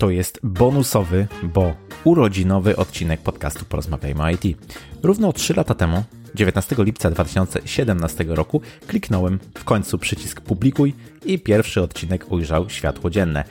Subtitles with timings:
[0.00, 4.58] To jest bonusowy, bo urodzinowy odcinek podcastu Porozmawiajmy IT.
[5.02, 11.82] Równo 3 lata temu, 19 lipca 2017 roku, kliknąłem w końcu przycisk publikuj i pierwszy
[11.82, 13.44] odcinek ujrzał światło dzienne.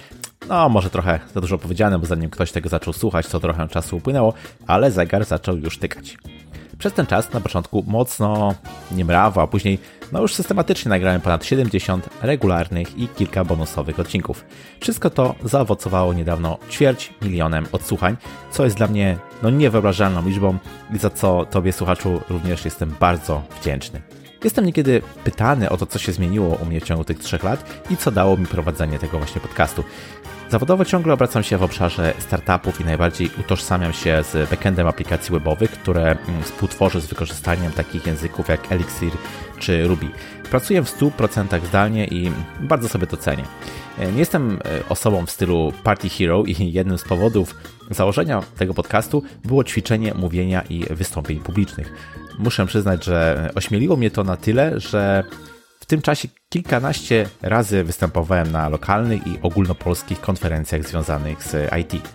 [0.50, 3.98] No, może trochę za dużo powiedziane, bo zanim ktoś tego zaczął słuchać, to trochę czasu
[3.98, 4.34] upłynęło,
[4.68, 6.18] ale zegar zaczął już tykać.
[6.80, 8.56] Przez ten czas na początku mocno
[8.92, 9.80] nie mrawo, a później
[10.12, 14.46] no już systematycznie nagrałem ponad 70 regularnych i kilka bonusowych odcinków.
[14.80, 18.18] Wszystko to zaowocowało niedawno ćwierć milionem odsłuchań,
[18.52, 20.58] co jest dla mnie no niewyobrażalną liczbą
[20.94, 24.02] i za co Tobie słuchaczu również jestem bardzo wdzięczny.
[24.44, 27.84] Jestem niekiedy pytany o to, co się zmieniło u mnie w ciągu tych trzech lat
[27.90, 29.84] i co dało mi prowadzenie tego właśnie podcastu.
[30.50, 35.72] Zawodowo ciągle obracam się w obszarze startupów i najbardziej utożsamiam się z backendem aplikacji webowych,
[35.72, 39.12] które mm, współtworzę z wykorzystaniem takich języków jak Elixir
[39.60, 40.06] czy Ruby.
[40.50, 43.44] Pracuję w 100% zdalnie i bardzo sobie to cenię.
[44.14, 47.56] Nie jestem e, osobą w stylu Party Hero i jednym z powodów
[47.92, 51.94] założenia tego podcastu było ćwiczenie mówienia i wystąpień publicznych.
[52.40, 55.24] Muszę przyznać, że ośmieliło mnie to na tyle, że
[55.88, 62.10] tym czasie kilkanaście razy występowałem na lokalnych i ogólnopolskich konferencjach związanych z IT.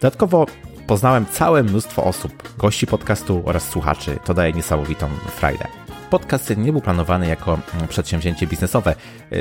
[0.00, 0.46] Dodatkowo
[0.86, 4.18] poznałem całe mnóstwo osób, gości podcastu oraz słuchaczy.
[4.24, 5.66] To daje niesamowitą frajdę.
[6.10, 8.94] Podcast nie był planowany jako przedsięwzięcie biznesowe,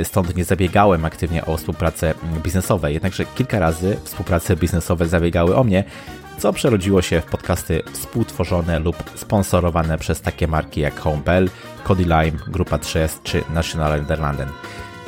[0.04, 2.94] stąd nie zabiegałem aktywnie o współpracę biznesowe.
[2.94, 5.84] Jednakże kilka razy współprace biznesowe zabiegały o mnie,
[6.40, 11.50] co przerodziło się w podcasty współtworzone lub sponsorowane przez takie marki jak Home Bell,
[11.84, 14.48] Cody Lime, Grupa 3S czy National London.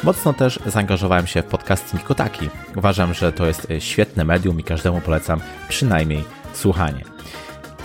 [0.04, 2.50] Mocno też zaangażowałem się w podcasty Nikotaki.
[2.76, 6.23] Uważam, że to jest świetne medium i każdemu polecam przynajmniej
[6.54, 7.04] słuchanie.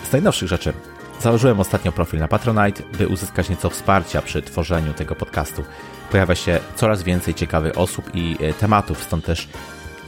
[0.08, 0.72] Z najnowszych rzeczy
[1.20, 5.64] założyłem ostatnio profil na Patronite, by uzyskać nieco wsparcia przy tworzeniu tego podcastu.
[6.10, 9.48] Pojawia się coraz więcej ciekawych osób i e, tematów, stąd też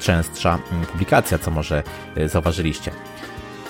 [0.00, 1.82] częstsza mm, publikacja, co może
[2.16, 2.90] e, zauważyliście.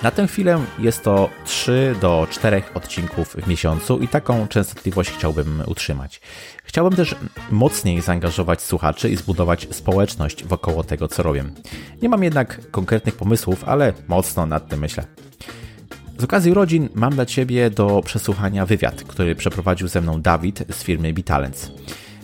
[0.03, 5.63] Na tę chwilę jest to 3 do 4 odcinków w miesiącu i taką częstotliwość chciałbym
[5.67, 6.21] utrzymać.
[6.63, 7.15] Chciałbym też
[7.51, 11.43] mocniej zaangażować słuchaczy i zbudować społeczność wokoło tego, co robię.
[12.01, 15.03] Nie mam jednak konkretnych pomysłów, ale mocno nad tym myślę.
[16.17, 20.83] Z okazji urodzin mam dla Ciebie do przesłuchania wywiad, który przeprowadził ze mną Dawid z
[20.83, 21.71] firmy Bitalents.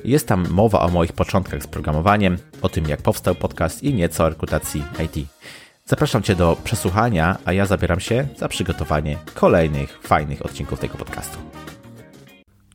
[0.05, 4.23] Jest tam mowa o moich początkach z programowaniem, o tym jak powstał podcast i nieco
[4.23, 5.27] o rekrutacji IT.
[5.87, 11.37] Zapraszam Cię do przesłuchania, a ja zabieram się za przygotowanie kolejnych fajnych odcinków tego podcastu.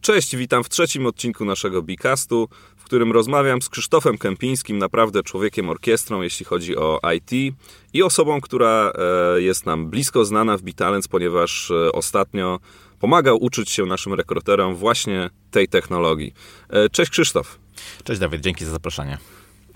[0.00, 5.70] Cześć, witam w trzecim odcinku naszego Bicastu, w którym rozmawiam z Krzysztofem Kępińskim, naprawdę człowiekiem
[5.70, 7.56] orkiestrą, jeśli chodzi o IT
[7.93, 8.93] i osobą, która
[9.37, 12.60] e, jest nam blisko znana w Bitalens, ponieważ e, ostatnio
[13.00, 16.34] pomagał uczyć się naszym rekruterom właśnie tej technologii.
[16.69, 17.59] E, cześć Krzysztof.
[18.04, 19.19] Cześć Dawid, dzięki za zaproszenie.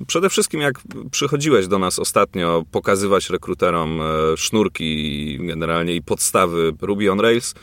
[0.06, 7.12] Przede wszystkim, jak przychodziłeś do nas ostatnio pokazywać rekruterom e, sznurki generalnie i podstawy Ruby
[7.12, 7.54] on Rails,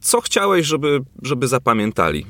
[0.00, 2.26] co chciałeś, żeby, żeby zapamiętali?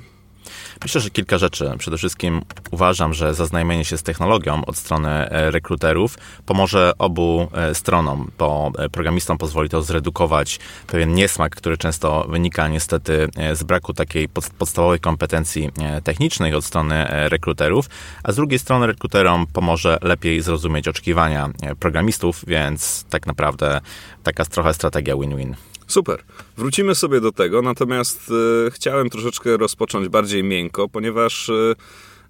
[0.83, 1.71] Myślę, że kilka rzeczy.
[1.79, 7.75] Przede wszystkim uważam, że zaznajomienie się z technologią od strony e, rekruterów pomoże obu e,
[7.75, 13.95] stronom, bo e, programistom pozwoli to zredukować pewien niesmak, który często wynika niestety z braku
[13.95, 15.71] takiej podstawowej kompetencji
[16.05, 17.87] technicznej od strony rekruterów,
[18.23, 21.51] a z drugiej strony rekruterom pomoże lepiej zrozumieć oczekiwania
[21.81, 23.81] programistów, więc tak naprawdę
[24.23, 25.55] taka trochę strategia win-win.
[25.89, 26.23] Super.
[26.57, 28.31] Wrócimy sobie do tego, natomiast
[28.67, 31.75] e, chciałem troszeczkę rozpocząć bardziej miękko, ponieważ e,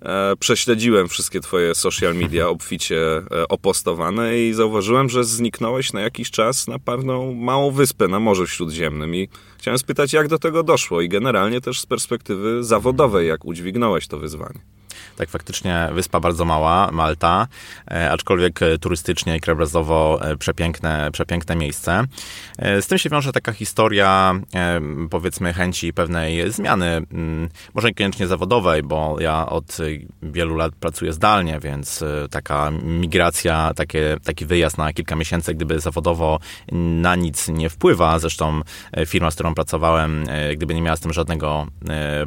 [0.03, 6.31] e prześledziłem wszystkie twoje social media obficie e, opostowane i zauważyłem, że zniknąłeś na jakiś
[6.31, 11.01] czas na pewną małą wyspę na Morzu Śródziemnym i chciałem spytać, jak do tego doszło
[11.01, 14.78] i generalnie też z perspektywy zawodowej, jak udźwignąłeś to wyzwanie.
[15.17, 17.47] Tak, faktycznie wyspa bardzo mała, Malta,
[17.91, 22.05] e, aczkolwiek turystycznie i krajobrazowo e, przepiękne, przepiękne miejsce.
[22.59, 24.35] E, z tym się wiąże taka historia,
[25.11, 29.77] powiedzmy, chęci pewnej zmiany, mm, może niekoniecznie zawodowej, bo ja od
[30.23, 36.39] wielu lat pracuję zdalnie, więc taka migracja, takie, taki wyjazd na kilka miesięcy, gdyby zawodowo
[36.73, 38.19] na nic nie wpływa.
[38.19, 38.61] Zresztą
[39.07, 40.25] firma, z którą pracowałem,
[40.57, 41.67] gdyby nie miała z tym żadnego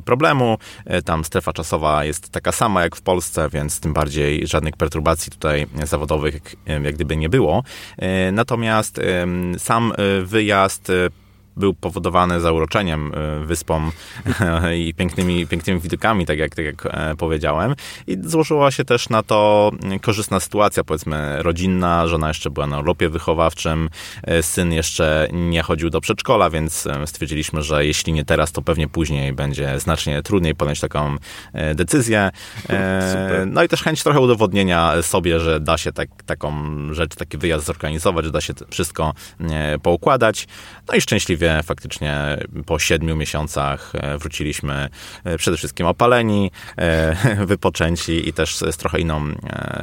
[0.06, 0.58] problemu,
[1.06, 5.68] tam strefa czasowa jest taka sama jak w Polsce, więc tym bardziej żadnych perturbacji tutaj
[5.84, 7.64] zawodowych jak gdyby nie było.
[7.98, 9.00] E, natomiast
[9.58, 10.94] sam e, wyjazd e,
[11.58, 13.12] był powodowany zauroczeniem
[13.46, 13.92] wyspą
[14.78, 16.88] i pięknymi, pięknymi widokami, tak jak, tak jak
[17.18, 17.76] powiedziałem.
[18.08, 19.72] I złożyła się też na to
[20.02, 22.08] korzystna sytuacja, powiedzmy, rodzinna.
[22.08, 23.90] Żona jeszcze była na urlopie wychowawczym,
[24.42, 29.34] syn jeszcze nie chodził do przedszkola, więc stwierdziliśmy, że jeśli nie teraz, to pewnie później
[29.34, 31.16] będzie znacznie trudniej podjąć taką
[31.76, 32.30] decyzję.
[32.62, 33.48] Super.
[33.48, 36.54] No i też chęć trochę udowodnienia sobie, że da się tak, taką
[36.94, 40.48] rzecz, taki wyjazd zorganizować, że da się wszystko e, poukładać.
[40.88, 44.90] No i szczęśliwie faktycznie po siedmiu miesiącach e, wróciliśmy
[45.24, 46.52] e, przede wszystkim opaleni,
[47.46, 49.22] wypoczęci i też z trochę inną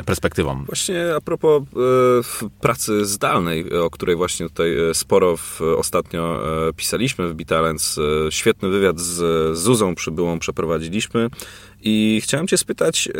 [0.06, 0.64] perspektywą.
[0.64, 1.62] Właśnie a propos
[2.60, 5.36] pracy zdalnej, o której właśnie tutaj sporo
[5.76, 6.42] ostatnio
[6.76, 7.98] pisaliśmy w Bitalens.
[8.30, 11.28] Świetny wywiad z Zuzą Przybyłą przeprowadziliśmy.
[11.82, 13.12] I chciałem Cię spytać, e,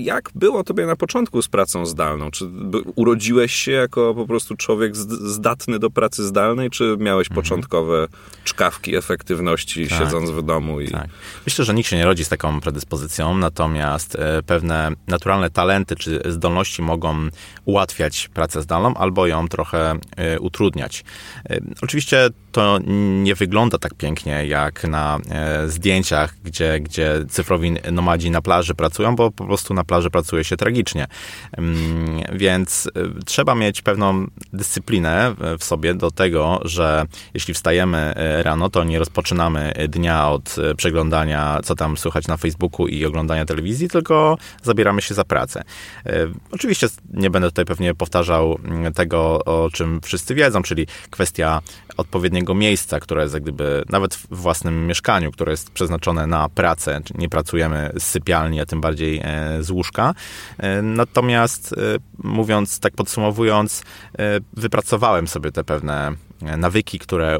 [0.00, 2.30] jak było Tobie na początku z pracą zdalną?
[2.30, 2.46] Czy
[2.94, 7.44] urodziłeś się jako po prostu człowiek zdatny do pracy zdalnej, czy miałeś mhm.
[7.44, 8.08] początkowe
[8.44, 10.80] czkawki efektywności tak, siedząc w domu?
[10.80, 10.90] I...
[10.90, 11.08] Tak.
[11.46, 16.20] Myślę, że nikt się nie rodzi z taką predyspozycją, natomiast e, pewne naturalne talenty czy
[16.24, 17.28] zdolności mogą
[17.64, 21.04] ułatwiać pracę zdalną albo ją trochę e, utrudniać.
[21.82, 22.78] Oczywiście to
[23.22, 25.18] nie wygląda tak pięknie jak na
[25.66, 30.56] zdjęciach, gdzie, gdzie cyfrowi nomadzi na plaży pracują, bo po prostu na plaży pracuje się
[30.56, 31.06] tragicznie.
[31.52, 38.70] Mm, więc y, trzeba mieć pewną dyscyplinę w sobie do tego, że jeśli wstajemy rano,
[38.70, 44.38] to nie rozpoczynamy dnia od przeglądania, co tam słychać na Facebooku i oglądania telewizji, tylko
[44.62, 45.62] zabieramy się za pracę.
[46.50, 51.62] Oczywiście nie będę tutaj pewnie powtarzał mm, tego, o czym wszyscy wiedzą, czyli kwestia
[51.96, 57.00] odpowiedniego miejsca, które jest jak gdyby nawet w własnym mieszkaniu, które jest przeznaczone na pracę,
[57.18, 60.14] nie pracujemy z sypialni, a tym bardziej e, z łóżka.
[60.58, 61.76] E, natomiast e,
[62.18, 63.82] mówiąc, tak podsumowując,
[64.52, 66.12] wypracowałem sobie te pewne
[66.56, 67.38] nawyki, które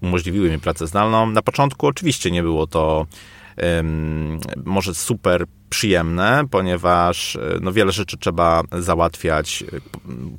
[0.00, 1.26] umożliwiły mi pracę zdalną.
[1.26, 3.06] Na początku oczywiście nie było to
[4.64, 9.64] może super przyjemne, ponieważ no, wiele rzeczy trzeba załatwiać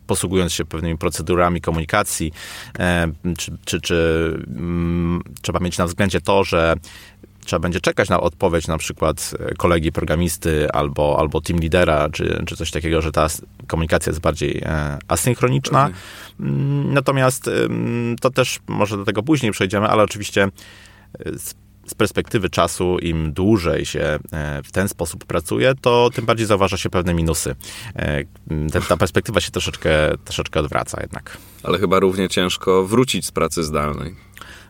[0.07, 2.31] posługując się pewnymi procedurami komunikacji,
[3.37, 6.75] czy, czy, czy mm, trzeba mieć na względzie to, że
[7.45, 12.55] trzeba będzie czekać na odpowiedź na przykład kolegi programisty albo, albo team lidera, czy, czy
[12.55, 13.27] coś takiego, że ta
[13.67, 15.87] komunikacja jest bardziej e, asynchroniczna.
[16.39, 16.93] Mhm.
[16.93, 17.49] Natomiast
[18.21, 20.49] to też może do tego później przejdziemy, ale oczywiście e,
[21.87, 24.19] z perspektywy czasu, im dłużej się e,
[24.63, 27.55] w ten sposób pracuje, to tym bardziej zauważa się pewne minusy.
[28.89, 29.91] Ta perspektywa się troszeczkę,
[30.25, 31.37] troszeczkę odwraca jednak.
[31.63, 34.24] Ale chyba równie ciężko wrócić z pracy zdalnej.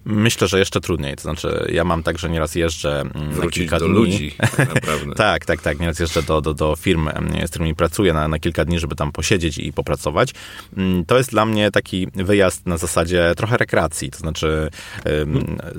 [0.06, 1.16] Myślę, że jeszcze trudniej.
[1.16, 3.96] To znaczy, ja mam tak, że nieraz jeżdżę mm, Wrócić na kilka do dni.
[3.96, 5.16] ludzi, tak naprawdę.
[5.16, 5.80] tak, tak, tak.
[5.80, 8.96] Nieraz jeżdżę do, do, do firm, mm, z którymi pracuję na, na kilka dni, żeby
[8.96, 10.34] tam posiedzieć i popracować.
[10.78, 14.12] Mm, to jest dla mnie taki wyjazd na zasadzie trochę rekreacji.
[14.12, 14.69] To znaczy,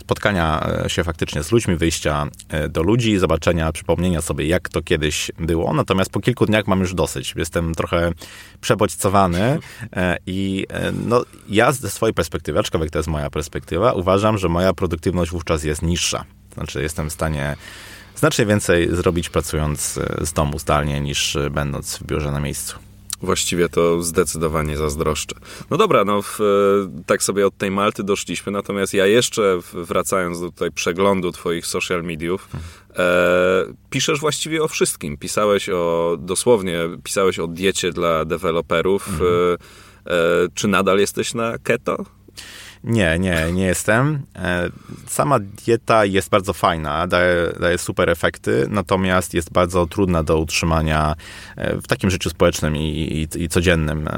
[0.01, 4.83] spotkania e, się faktycznie z ludźmi, wyjścia e, do ludzi, zobaczenia, przypomnienia sobie, jak to
[4.83, 5.73] kiedyś było.
[5.73, 7.35] Natomiast po kilku dniach mam już dosyć.
[7.37, 8.13] Jestem trochę
[8.61, 9.59] przebodźcowany
[9.97, 10.67] e, i
[11.07, 15.31] no, ja ze swojej perspektywy, aczkolwiek to jest moja perspektywa, uważam, uważam, że moja produktywność
[15.31, 16.25] wówczas jest niższa.
[16.55, 17.57] Znaczy, jestem w stanie
[18.15, 22.79] znacznie więcej zrobić pracując e, z domu zdalnie niż e, będąc w biurze na miejscu.
[23.23, 25.37] Właściwie to zdecydowanie zazdroszczę.
[25.71, 26.45] No dobra, no w, e,
[27.07, 32.03] tak sobie od tej Malty doszliśmy, natomiast ja jeszcze wracając do tutaj przeglądu twoich social
[32.03, 32.49] mediów,
[32.97, 35.17] e, piszesz właściwie o wszystkim.
[35.17, 39.09] Pisałeś o, dosłownie, pisałeś o diecie dla deweloperów.
[39.09, 39.31] Mhm.
[40.07, 42.05] E, czy nadal jesteś na keto?
[42.87, 44.23] Nie, nie, nie jestem.
[44.37, 44.69] E,
[45.07, 51.15] sama dieta jest bardzo fajna, daje, daje super efekty, natomiast jest bardzo trudna do utrzymania
[51.57, 52.81] e, w takim życiu społecznym i,
[53.35, 54.09] i, i codziennym.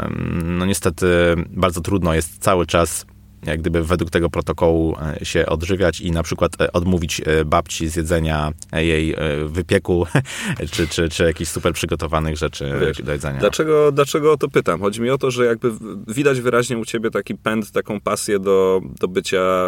[0.45, 1.07] No niestety
[1.51, 3.07] bardzo trudno jest cały czas
[3.49, 7.89] jak gdyby według tego protokołu e, się odżywiać i na przykład e, odmówić e, babci
[7.89, 10.07] z jedzenia jej wypieku,
[10.73, 13.41] czy, czy, czy jakichś super przygotowanych rzeczy Wiesz, do jedzenia.
[13.41, 14.81] Dlaczego, dlaczego o to pytam?
[14.81, 15.73] Chodzi mi o to, że jakby
[16.09, 19.67] widać wyraźnie u ciebie taki pęd, taką pasję do, do bycia,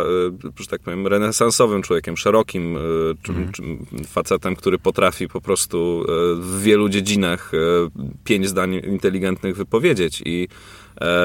[0.61, 2.77] że tak powiem, renesansowym człowiekiem, szerokim
[3.29, 3.53] mhm.
[4.07, 6.05] facetem, który potrafi po prostu
[6.37, 7.53] w wielu dziedzinach
[8.25, 10.49] pięć zdań inteligentnych wypowiedzieć i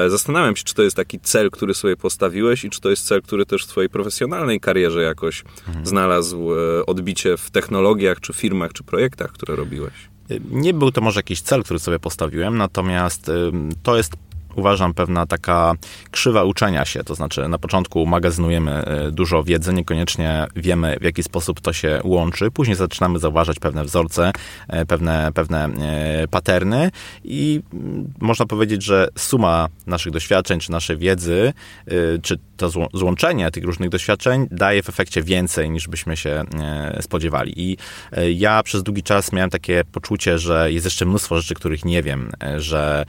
[0.08, 3.22] zastanawiam się, czy to jest taki cel, który sobie postawiłeś i czy to jest cel,
[3.22, 5.86] który też w twojej profesjonalnej karierze jakoś mhm.
[5.86, 9.92] znalazł e, odbicie w technologiach, czy firmach, czy projektach, które robiłeś.
[10.50, 13.30] Nie był to może jakiś cel, który sobie postawiłem, natomiast
[13.82, 14.16] to jest
[14.56, 15.74] uważam, pewna taka
[16.10, 17.04] krzywa uczenia się.
[17.04, 22.00] To znaczy, na początku magazynujemy e, dużo wiedzy, niekoniecznie wiemy, w jaki sposób to się
[22.04, 22.50] łączy.
[22.50, 24.32] Później zaczynamy zauważać pewne wzorce,
[24.68, 26.90] e, pewne, pewne e, paterny
[27.24, 31.52] i mm, można powiedzieć, że suma naszych doświadczeń, czy naszej wiedzy,
[32.22, 36.44] czy to złączenie tych różnych doświadczeń daje w efekcie więcej, niż byśmy się
[37.00, 37.52] spodziewali.
[37.56, 37.76] I
[38.34, 42.32] ja przez długi czas miałem takie poczucie, że jest jeszcze mnóstwo rzeczy, których nie wiem,
[42.56, 43.04] że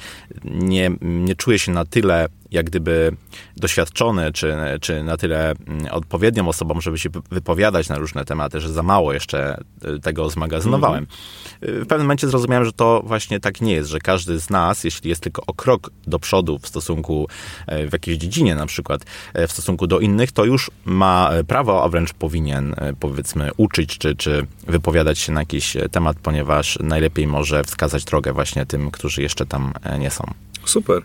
[0.45, 3.11] nie, nie czuję się na tyle jak gdyby
[3.57, 8.73] doświadczony, czy, czy na tyle mm, odpowiednią osobą, żeby się wypowiadać na różne tematy, że
[8.73, 11.05] za mało jeszcze e, tego zmagazynowałem.
[11.05, 11.57] Mm-hmm.
[11.61, 15.09] W pewnym momencie zrozumiałem, że to właśnie tak nie jest, że każdy z nas, jeśli
[15.09, 17.27] jest tylko o krok do przodu w stosunku
[17.67, 19.05] e, w jakiejś dziedzinie na przykład,
[19.47, 24.47] w stosunku do innych, to już ma prawo, a wręcz powinien powiedzmy uczyć, czy, czy
[24.67, 29.73] wypowiadać się na jakiś temat, ponieważ najlepiej może wskazać drogę właśnie tym, którzy jeszcze tam
[29.99, 30.33] nie są.
[30.65, 31.03] Super.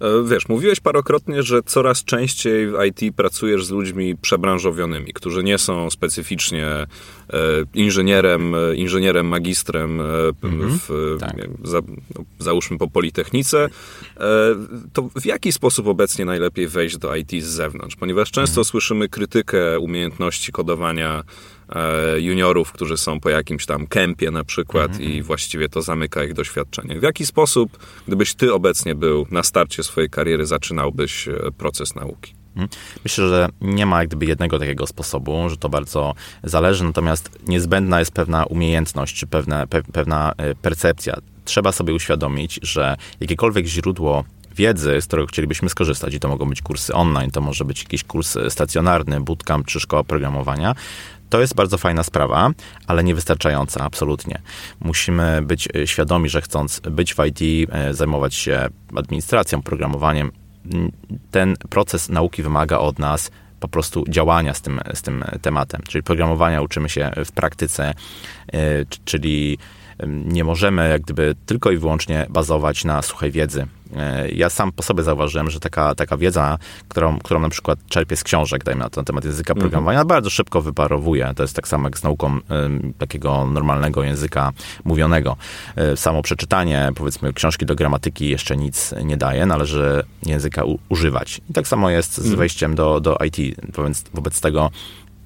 [0.00, 5.58] E, wiesz, mówiłeś parokrotnie, że coraz częściej w IT pracujesz z ludźmi przebranżowionymi, którzy nie
[5.58, 6.86] są specyficznie e,
[7.74, 10.00] inżynierem, e, inżynierem magistrem
[10.42, 11.36] mhm, w, tak.
[11.64, 11.80] za,
[12.14, 13.68] no, załóżmy po Politechnice.
[14.92, 17.96] To w jaki sposób obecnie najlepiej wejść do IT z zewnątrz?
[17.96, 18.64] Ponieważ często mhm.
[18.64, 21.24] słyszymy krytykę umiejętności kodowania
[22.18, 25.02] juniorów, którzy są po jakimś tam kempie na przykład -hmm.
[25.02, 27.00] i właściwie to zamyka ich doświadczenie.
[27.00, 32.34] W jaki sposób, gdybyś ty obecnie był na starcie swojej kariery, zaczynałbyś e, proces nauki?
[32.50, 32.68] Mhm.
[33.04, 37.98] Myślę, że nie ma jak gdyby jednego takiego sposobu, że to bardzo zależy, natomiast niezbędna
[37.98, 41.16] jest pewna umiejętność, czy pewna, pe, pewna e, percepcja.
[41.44, 44.24] Trzeba sobie uświadomić, że jakiekolwiek źródło
[44.56, 48.04] wiedzy, z którego chcielibyśmy skorzystać, i to mogą być kursy online, to może być jakiś
[48.04, 50.74] kurs stacjonarny, bootcamp czy szkoła programowania,
[51.30, 52.50] to jest bardzo fajna sprawa,
[52.86, 54.38] ale niewystarczająca, absolutnie.
[54.80, 60.32] Musimy być e, świadomi, że chcąc być w IT, e, zajmować się administracją, programowaniem,
[61.30, 65.82] ten proces nauki wymaga od nas po prostu działania z tym, z tym tematem.
[65.88, 67.94] Czyli programowania uczymy się w praktyce,
[68.52, 69.58] e, czyli
[70.06, 73.66] nie możemy jak gdyby tylko i wyłącznie bazować na suchej wiedzy.
[73.96, 78.16] E, ja sam po sobie zauważyłem, że taka, taka wiedza, którą, którą na przykład czerpię
[78.16, 79.60] z książek, dajmy na, ten temat języka mhm.
[79.60, 81.32] programowania, bardzo szybko wyparowuje.
[81.36, 82.40] To jest tak samo jak z nauką y,
[82.98, 84.52] takiego normalnego języka
[84.84, 85.36] mówionego.
[85.92, 91.40] Y, samo przeczytanie, powiedzmy, książki do gramatyki jeszcze nic nie daje, należy języka u, używać.
[91.50, 92.36] I tak samo jest z mhm.
[92.36, 93.60] wejściem do, do IT.
[93.74, 94.70] Wobec, wobec tego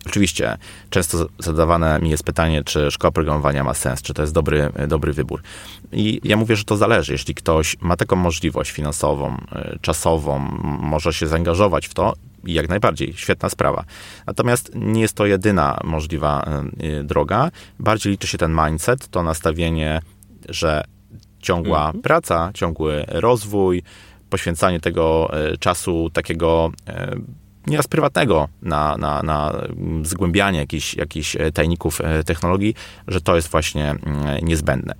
[0.06, 0.58] Oczywiście
[0.90, 5.12] często zadawane mi jest pytanie, czy szkoła programowania ma sens, czy to jest dobry, dobry
[5.12, 5.42] wybór.
[5.92, 7.12] I ja mówię, że to zależy.
[7.12, 10.38] Jeśli ktoś ma taką możliwość finansową, y, czasową,
[10.80, 12.12] może się zaangażować w to,
[12.44, 13.84] jak najbardziej, świetna sprawa.
[14.26, 17.50] Natomiast nie jest to jedyna możliwa y, droga.
[17.78, 20.00] Bardziej liczy się ten mindset, to nastawienie,
[20.48, 20.84] że
[21.38, 22.02] ciągła mhm.
[22.02, 23.82] praca, ciągły rozwój,
[24.30, 25.30] poświęcanie tego
[25.60, 26.72] czasu takiego
[27.66, 29.52] nieraz prywatnego na, na, na
[30.02, 32.74] zgłębianie jakichś, jakichś e, tajników e, technologii,
[33.08, 34.00] że to jest właśnie mm,
[34.42, 34.94] niezbędne.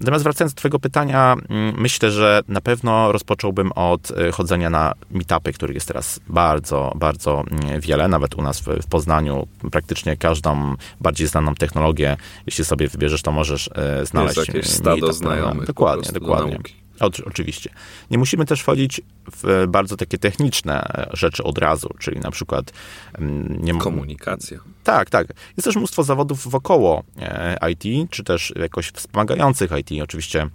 [0.00, 4.92] Natomiast wracając do Twojego pytania, mm, myślę, że na pewno rozpocząłbym od e, chodzenia na
[5.10, 8.08] meetupy, których jest teraz bardzo, bardzo mm, wiele.
[8.08, 13.70] Nawet u nas w, Poznaniu praktycznie każdą bardziej znaną technologię, jeśli sobie wybierzesz, to możesz
[14.04, 14.36] znaleźć.
[14.36, 15.66] Jest jakieś stado znajomych.
[15.66, 16.58] Dokładnie, dokładnie.
[17.00, 17.70] Oczywiście.
[18.10, 19.00] Nie musimy też wchodzić
[19.32, 22.72] w bardzo takie techniczne rzeczy od razu, czyli na przykład...
[23.18, 24.58] Mm, nie Komunikacja.
[24.84, 25.26] Tak, tak.
[25.56, 30.02] Jest też mnóstwo zawodów wokoło e, IT, czy też jakoś wspomagających IT.
[30.02, 30.50] Oczywiście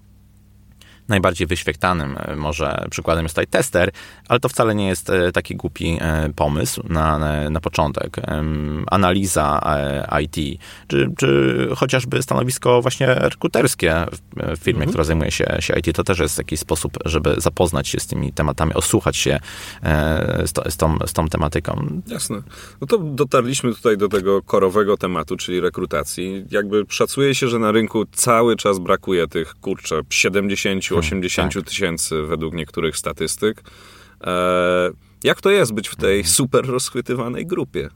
[1.11, 3.91] najbardziej wyświechtanym e, może przykładem jest tutaj tester,
[4.27, 8.17] ale to wcale nie jest e, taki głupi e, pomysł na, na początek.
[8.87, 9.61] Analiza
[10.23, 14.89] IT, czy, czy chociażby stanowisko właśnie rekruterskie w firmie, mhm.
[14.89, 18.33] która zajmuje się, się IT, to też jest jakiś sposób, żeby zapoznać się z tymi
[18.33, 19.39] tematami, osłuchać się
[20.45, 22.01] z, to, z, tą, z tą tematyką.
[22.07, 22.41] Jasne.
[22.81, 26.45] No to dotarliśmy tutaj do tego korowego tematu, czyli rekrutacji.
[26.51, 31.63] Jakby szacuje się, że na rynku cały czas brakuje tych, kurczę, 70 80 tak.
[31.63, 33.63] tysięcy według niektórych statystyk.
[34.23, 34.31] E,
[35.23, 36.33] jak to jest być w tej mhm.
[36.33, 37.89] super rozchwytywanej grupie?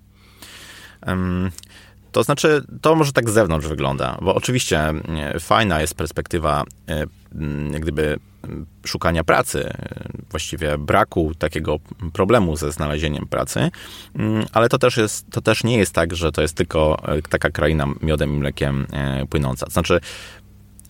[1.07, 1.51] Um,
[2.11, 7.05] to znaczy, to może tak z zewnątrz wygląda, bo oczywiście e, fajna jest perspektywa e,
[7.71, 8.19] jak gdyby
[8.85, 9.73] szukania pracy,
[10.29, 11.79] właściwie braku takiego
[12.13, 13.71] problemu ze znalezieniem pracy,
[14.53, 17.87] ale to też, jest, to też nie jest tak, że to jest tylko taka kraina
[18.01, 18.87] miodem i mlekiem
[19.29, 19.65] płynąca.
[19.65, 19.99] To znaczy,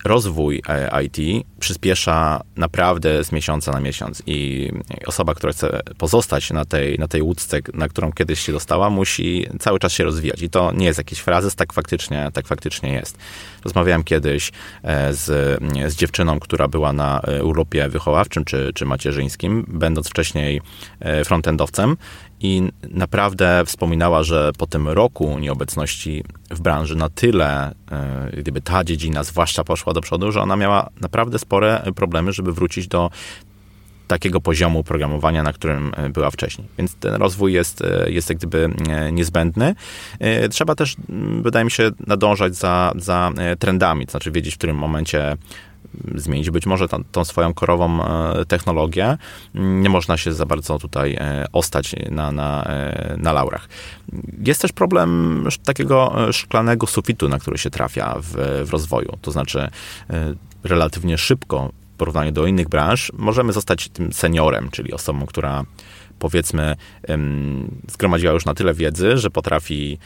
[0.06, 4.70] rozwój e, IT przyspiesza naprawdę z miesiąca na miesiąc i
[5.06, 9.46] osoba, która chce pozostać na tej, na tej łódce, na którą kiedyś się dostała, musi
[9.58, 10.42] cały czas się rozwijać.
[10.42, 13.18] I to nie jest jakiś frazes, tak faktycznie, tak faktycznie jest.
[13.64, 15.24] Rozmawiałem kiedyś e, z,
[15.92, 20.60] z dziewczyną, która była na e, urlopie wychowawczym czy, czy macierzyńskim, będąc wcześniej
[21.24, 21.96] frontendowcem
[22.40, 28.84] i naprawdę wspominała, że po tym roku nieobecności w branży na tyle, e, gdyby ta
[28.84, 33.10] dziedzina zwłaszcza poszła do przodu, że ona miała naprawdę spore problemy, żeby wrócić do
[34.06, 36.68] takiego poziomu programowania, na którym e, była wcześniej.
[36.78, 38.70] Więc ten rozwój jest, e, jest jak gdyby
[39.12, 39.74] niezbędny.
[40.50, 40.96] Trzeba też,
[41.42, 45.36] wydaje mi się, nadążać za, za trendami, to znaczy wiedzieć, w którym momencie
[46.14, 49.18] zmienić być może tą, swoją korową e, technologię.
[49.54, 53.68] Nie można się za bardzo tutaj e, ostać na, na, e, na laurach.
[54.46, 59.18] Jest też problem takiego szklanego sufitu, na który się trafia w, w rozwoju.
[59.22, 59.68] To znaczy
[60.64, 65.64] relatywnie szybko w porównaniu do innych branż możemy zostać tym seniorem, czyli osobą, która
[66.18, 66.76] powiedzmy
[67.88, 69.98] zgromadziła już na tyle wiedzy, że potrafi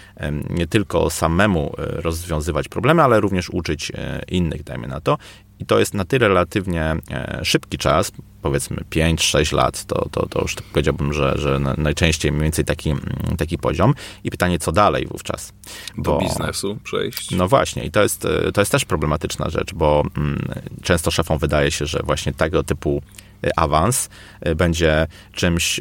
[0.50, 3.92] nie tylko samemu rozwiązywać problemy, ale również uczyć
[4.28, 5.18] innych, dajmy na to.
[5.60, 8.12] I to jest na tyle relatywnie e, szybki czas,
[8.42, 13.02] powiedzmy 5-6 lat, to, to, to już powiedziałbym, że, że najczęściej mniej więcej taki, mm,
[13.38, 13.94] taki poziom.
[14.24, 15.52] I pytanie, co dalej wówczas?
[15.96, 17.30] Bo, Do biznesu przejść.
[17.30, 20.48] No właśnie, i to jest, e, to jest też problematyczna rzecz, bo mm,
[20.82, 23.02] często szefom wydaje się, że właśnie tego typu
[23.44, 24.08] e, awans
[24.56, 25.80] będzie czymś,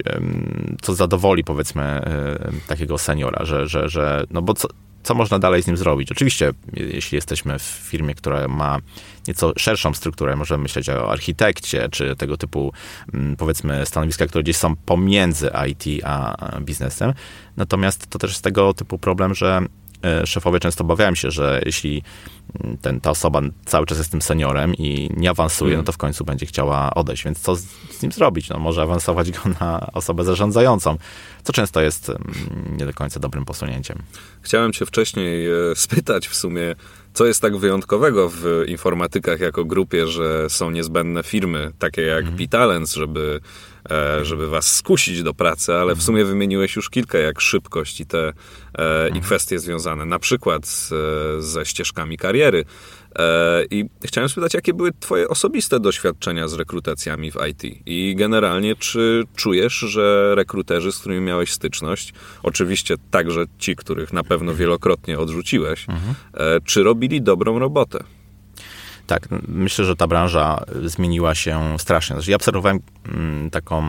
[0.82, 2.02] co zadowoli powiedzmy
[2.68, 4.68] takiego seniora, że, że, że no bo co,
[5.04, 6.12] co można dalej z nim zrobić?
[6.12, 8.78] Oczywiście, jeśli jesteśmy w firmie, która ma
[9.28, 12.74] nieco szerszą strukturę, możemy myśleć o architekcie, czy tego typu,
[13.14, 17.14] mm, powiedzmy, stanowiska, które gdzieś są pomiędzy IT a biznesem.
[17.58, 19.62] Natomiast to też jest tego typu problem, że
[20.26, 22.04] szefowie często obawiają się, że jeśli
[22.64, 25.98] mm, ten, ta osoba cały czas jest tym seniorem i nie awansuje, no to w
[25.98, 27.24] końcu będzie chciała odejść.
[27.24, 28.50] Więc co z, z, nim zrobić?
[28.50, 30.98] No, może awansować go na osobę zarządzającą,
[31.44, 33.98] co często jest mm, nie do końca dobrym posunięciem.
[34.42, 36.76] Chciałem cię wcześniej e, spytać w sumie,
[37.14, 42.36] co jest tak wyjątkowego w informatykach jako grupie, że są niezbędne firmy, takie jak.
[42.36, 43.69] Pitalens, żeby, e,
[44.22, 48.28] żeby was skusić do pracy, ale w sumie wymieniłeś już kilka, jak szybkość i te
[48.28, 49.22] e, i mhm.
[49.22, 50.94] kwestie związane na przykład z,
[51.44, 52.66] ze ścieżkami kariery.
[53.16, 57.64] E, I chciałem spytać, jakie były Twoje osobiste doświadczenia z rekrutacjami w IT?
[57.86, 64.24] I generalnie, czy czujesz, że rekruterzy, z którymi miałeś styczność, oczywiście także ci, których na
[64.24, 66.16] pewno wielokrotnie odrzuciłeś, mhm.
[66.34, 68.04] E, czy robili dobrą robotę?
[69.10, 72.16] Tak, myślę, że ta branża zmieniła się strasznie.
[72.16, 73.84] Znaczy, ja obserwowałem mm, taką,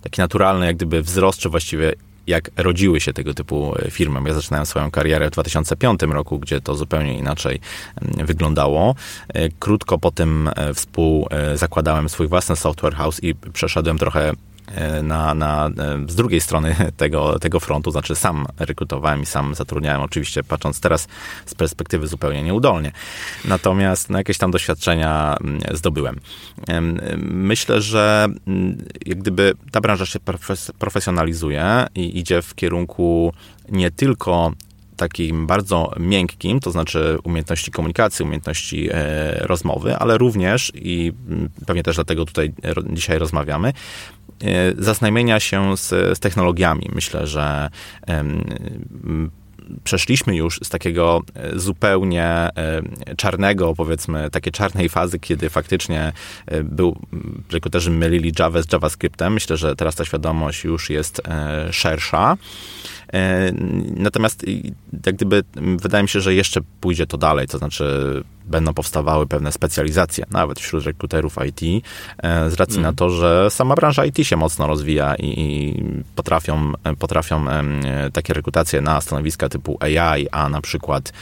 [0.00, 1.92] taki naturalny jak gdyby wzrost, czy właściwie
[2.26, 4.20] jak rodziły się tego typu e, firmy.
[4.26, 7.60] Ja zaczynałem swoją karierę w 2005 roku, gdzie to zupełnie inaczej
[8.02, 8.94] mm, wyglądało.
[9.28, 14.32] E, krótko po tym e, współzakładałem swój własny software house i przeszedłem trochę
[15.02, 15.70] na, na, e,
[16.08, 21.08] z drugiej strony tego, tego frontu, znaczy sam rekrutowałem i sam zatrudniałem, oczywiście patrząc teraz
[21.46, 22.92] z perspektywy zupełnie nieudolnie.
[23.44, 26.20] Natomiast no, jakieś tam doświadczenia mm, zdobyłem.
[27.18, 30.18] Myślę, że mm, jak gdyby ta branża się
[30.78, 33.32] profesjonalizuje i idzie w kierunku
[33.68, 34.52] nie tylko
[34.96, 41.82] takim bardzo miękkim, to znaczy umiejętności komunikacji, umiejętności e, rozmowy, ale również i mm, pewnie
[41.82, 42.52] też dlatego tutaj
[42.92, 44.17] dzisiaj rozmawiamy, E,
[44.78, 46.90] zaznajmienia się z, z technologiami.
[46.94, 47.70] Myślę, że
[49.84, 52.50] przeszliśmy już z takiego e, zupełnie e,
[53.16, 56.12] czarnego, powiedzmy, takiej czarnej fazy, kiedy faktycznie
[56.64, 56.96] był,
[57.52, 59.32] rekruterzy mylili Java z JavaScriptem.
[59.32, 61.22] Myślę, że teraz ta świadomość już jest
[61.70, 62.36] szersza.
[63.12, 63.52] E,
[63.96, 64.44] natomiast
[65.06, 65.44] jak gdyby
[65.76, 67.84] wydaje mi się, że jeszcze pójdzie to dalej, to znaczy
[68.44, 71.84] będą powstawały pewne specjalizacje, nawet wśród rekruterów IT,
[72.18, 72.90] e, z racji mm.
[72.90, 75.82] na to, że sama branża IT się mocno rozwija i, i
[76.14, 77.44] potrafią, potrafią
[78.12, 81.12] takie rekrutacje na stanowiska typu AI, a na przykład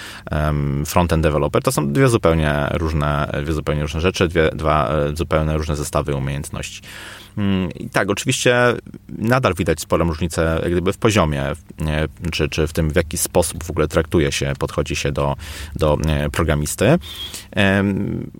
[0.86, 5.56] frontend developer, to są dwie zupełnie różne, dwie zupełnie różne rzeczy, dwie, dwa e, zupełnie
[5.56, 6.82] różne zestawy umiejętności.
[7.36, 8.56] Mm, I tak, oczywiście
[9.08, 11.44] nadal widać sporą różnicę jak gdyby w poziomie,
[12.32, 15.36] czy, czy w tym, w jaki sposób w ogóle traktuje się, podchodzi się do,
[15.74, 15.98] do
[16.32, 16.98] programisty.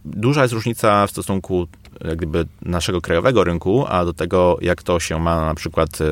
[0.05, 1.69] Duża jest różnica w stosunku
[2.05, 6.05] jak gdyby naszego krajowego rynku, a do tego, jak to się ma na przykład e,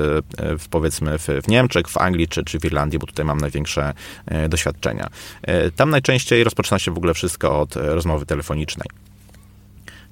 [0.59, 3.92] w, powiedzmy w, w Niemczech, w Anglii czy, czy w Irlandii, bo tutaj mam największe
[4.27, 5.09] e, doświadczenia.
[5.42, 8.88] E, tam najczęściej rozpoczyna się w ogóle wszystko od rozmowy telefonicznej.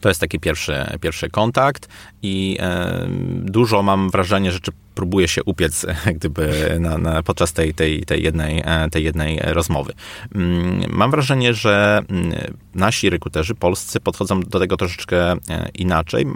[0.01, 1.89] To jest taki pierwszy, pierwszy kontakt
[2.23, 3.07] i e,
[3.43, 8.23] dużo mam wrażenie, że czy próbuje się upiec gdyby na, na, podczas tej, tej, tej,
[8.23, 9.93] jednej, e, tej jednej rozmowy.
[10.35, 12.33] Mm, mam wrażenie, że mm,
[12.75, 15.37] nasi rekruterzy polscy podchodzą do tego troszeczkę e,
[15.75, 16.27] inaczej,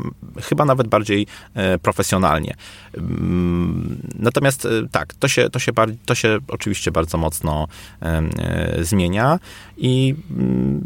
[0.42, 2.55] chyba nawet bardziej e, profesjonalnie.
[2.96, 5.72] Mm, natomiast tak, to się, to się,
[6.07, 7.68] to się oczywiście bardzo mocno
[8.81, 9.38] zmienia
[9.77, 10.14] i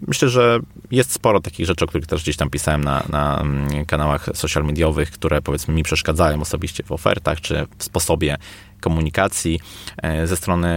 [0.06, 0.58] myślę, że
[0.90, 3.44] jest sporo takich rzeczy, o których też gdzieś tam pisałem na, na
[3.86, 4.64] kanałach social
[5.10, 8.36] które powiedzmy mi przeszkadzają osobiście w ofertach, czy w sposobie
[8.80, 9.60] komunikacji
[10.02, 10.68] e, ze strony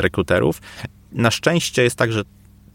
[0.00, 0.60] rekruterów.
[1.12, 2.22] Na szczęście jest tak, że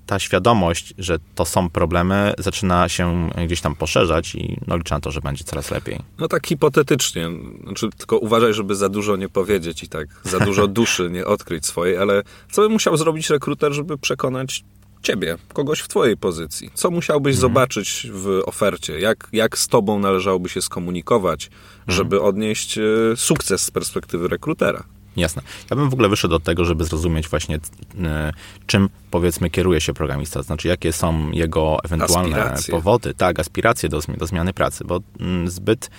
[0.05, 5.01] ta świadomość, że to są problemy, zaczyna się gdzieś tam poszerzać i no, liczę na
[5.01, 5.99] to, że będzie coraz lepiej.
[6.19, 7.29] No tak hipotetycznie.
[7.63, 11.65] Znaczy, tylko uważaj, żeby za dużo nie powiedzieć i tak za dużo duszy nie odkryć
[11.65, 14.63] swojej, ale co by musiał zrobić rekruter, żeby przekonać
[15.03, 16.71] ciebie, kogoś w twojej pozycji?
[16.73, 17.41] Co musiałbyś mhm.
[17.41, 18.99] zobaczyć w ofercie?
[18.99, 21.97] Jak, jak z tobą należałoby się skomunikować, mhm.
[21.97, 22.81] żeby odnieść e,
[23.15, 24.83] sukces z perspektywy rekrutera?
[25.17, 25.41] Jasne.
[25.69, 27.59] Ja bym w ogóle wyszedł od tego, żeby zrozumieć właśnie,
[28.03, 28.33] e,
[28.65, 32.71] czym powiedzmy kieruje się programista, znaczy jakie są jego ewentualne aspiracje.
[32.71, 35.89] powody, tak, aspiracje do, do zmiany pracy, bo mm, zbyt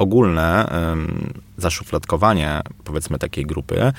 [0.00, 0.66] ogólne
[1.56, 3.92] zaszufladkowanie, powiedzmy, takiej grupy,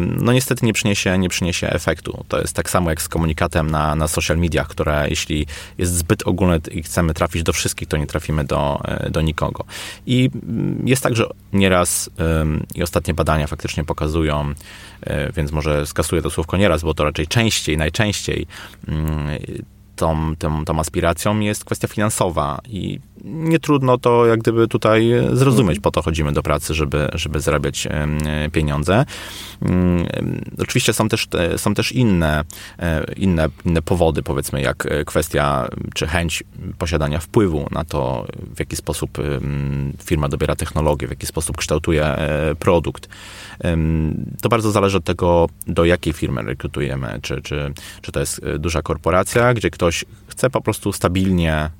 [0.00, 2.24] no niestety nie przyniesie, nie przyniesie efektu.
[2.28, 5.46] To jest tak samo jak z komunikatem na, na social mediach, które jeśli
[5.78, 9.64] jest zbyt ogólne i chcemy trafić do wszystkich, to nie trafimy do, e, do nikogo.
[10.06, 12.10] I mm, jest tak, że nieraz
[12.74, 14.54] i ostatnie badania faktycznie pokazują,
[15.00, 18.46] e, więc może skasuję to słówko nieraz, bo to raczej częściej, najczęściej
[18.88, 19.38] mm,
[19.98, 25.80] tą, tą, tą aspiracją jest kwestia finansowa i nie trudno to jak gdyby tutaj zrozumieć.
[25.80, 27.88] Po to chodzimy do pracy, żeby, żeby zarabiać
[28.52, 29.04] pieniądze.
[29.62, 30.06] Mm,
[30.58, 32.44] oczywiście są też, są też inne,
[32.78, 36.42] e, inne, inne powody, powiedzmy, jak kwestia czy chęć
[36.78, 39.18] posiadania wpływu na to, w jaki sposób
[40.04, 43.08] firma dobiera technologię, w jaki sposób kształtuje e, produkt.
[44.42, 47.18] To bardzo zależy od tego, do jakiej firmy rekrutujemy.
[47.22, 49.87] Czy, czy, czy to jest e, duża korporacja, gdzie ktoś
[50.28, 51.70] chce po prostu stabilnie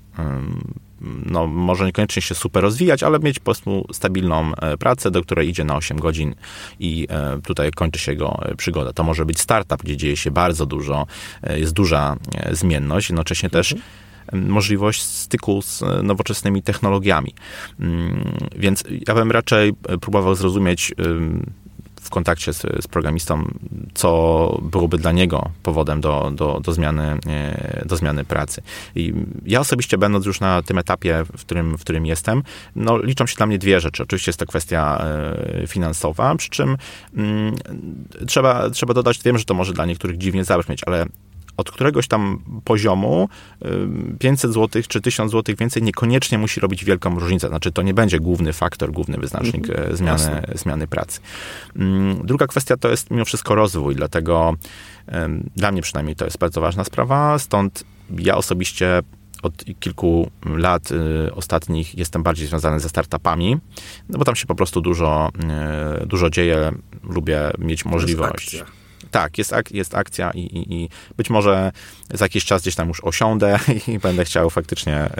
[1.27, 5.49] no, może niekoniecznie się super rozwijać, ale mieć po prostu stabilną e, pracę, do której
[5.49, 6.35] idzie na 8 godzin
[6.81, 8.93] i e, tutaj kończy się jego przygoda.
[8.93, 11.07] To może być startup, gdzie dzieje się bardzo dużo,
[11.57, 12.17] jest duża
[12.53, 13.65] zmienność, jednocześnie mhm.
[13.65, 13.75] też
[14.33, 17.35] możliwość styku z nowoczesnymi technologiami.
[17.81, 20.95] Mm, więc ja bym raczej próbował zrozumieć
[22.09, 23.45] w kontakcie z, z, programistą,
[23.95, 28.63] co byłoby dla niego powodem do, do, do, zmiany, e, do zmiany pracy.
[28.95, 29.15] I
[29.47, 32.43] ja osobiście będąc już na tym etapie, w którym, w którym jestem,
[32.77, 34.03] no, liczą się dla mnie dwie rzeczy.
[34.03, 36.77] Oczywiście jest to kwestia e, finansowa, przy czym
[37.17, 37.55] mm,
[38.27, 41.07] trzeba, trzeba dodać, wiem, że to może dla niektórych dziwnie zabrzmieć, ale
[41.59, 43.29] od któregoś tam poziomu
[44.19, 47.49] 500 zł czy 1000 zł więcej niekoniecznie musi robić wielką różnicę.
[47.49, 49.97] Znaczy, to nie będzie główny faktor, główny wyznacznik mhm.
[49.97, 51.21] zmiany, zmiany pracy.
[51.77, 54.55] Mm, druga kwestia to jest mimo wszystko rozwój, dlatego
[55.57, 57.85] dla mnie przynajmniej to jest bardzo ważna sprawa, stąd
[58.19, 59.03] ja osobiście
[59.43, 63.57] od kilku lat y, ostatnich jestem bardziej związany ze startupami,
[64.09, 65.31] no bo tam się po prostu dużo,
[66.03, 68.65] y, dużo dzieje, lubię mieć możliwość
[69.09, 71.73] tak, jest, ak jest akcja i, i, i, być może
[72.15, 73.59] za jakiś czas gdzieś tam już osiądę
[73.95, 75.11] i będę chciał faktycznie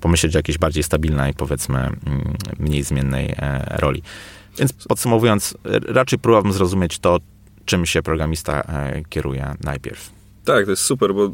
[0.00, 4.02] pomyśleć o jakiejś bardziej stabilnej, powiedzmy, um, mniej zmiennej e, roli.
[4.58, 5.54] Więc podsumowując,
[5.88, 7.20] raczej próbowałbym zrozumieć to,
[7.64, 10.13] czym się programista e, kieruje najpierw.
[10.44, 11.32] Tak, to jest super, bo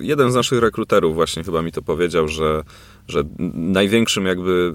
[0.00, 2.62] jeden z naszych rekruterów właśnie chyba mi to powiedział, że,
[3.08, 3.22] że
[3.54, 4.72] największym jakby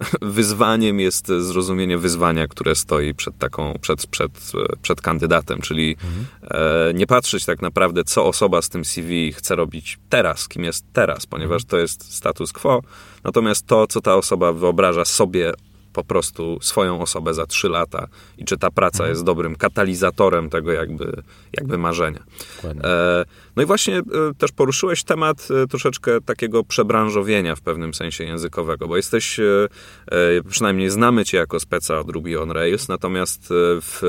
[0.00, 4.52] e, wyzwaniem jest zrozumienie wyzwania, które stoi przed taką, przed, przed,
[4.82, 6.26] przed kandydatem, czyli mhm.
[6.50, 10.84] E, nie patrzeć tak naprawdę, co osoba z tym CV chce robić teraz, kim jest
[10.92, 12.82] teraz, ponieważ to jest status quo,
[13.24, 15.52] natomiast to, co ta osoba wyobraża sobie
[16.00, 18.08] po prostu swoją osobę za trzy lata
[18.38, 19.10] i czy ta praca mhm.
[19.10, 22.22] jest dobrym katalizatorem tego jakby, jakby marzenia.
[22.64, 23.24] E,
[23.56, 24.02] no i właśnie e,
[24.38, 29.68] też poruszyłeś temat e, troszeczkę takiego przebranżowienia w pewnym sensie językowego, bo jesteś, e,
[30.06, 34.02] e przynajmniej znamy cię jako speca od Ruby on Rails, natomiast e, w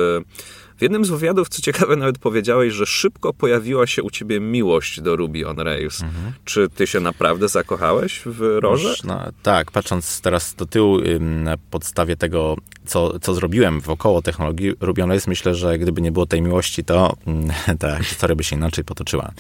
[0.82, 5.02] w jednym z wywiadów, co ciekawe, nawet powiedziałeś, że szybko pojawiła się u ciebie miłość
[5.02, 6.02] do Ruby on Rails.
[6.02, 6.34] Mhm.
[6.46, 8.96] Czy ty się naprawdę zakochałeś w Roże?
[9.04, 15.04] No, tak, patrząc teraz do tyłu na podstawie tego, co, co zrobiłem wokoło technologii Ruby
[15.04, 17.16] on Rails, myślę, że gdyby nie było tej miłości, to
[17.80, 19.32] ta historia by się inaczej potoczyła.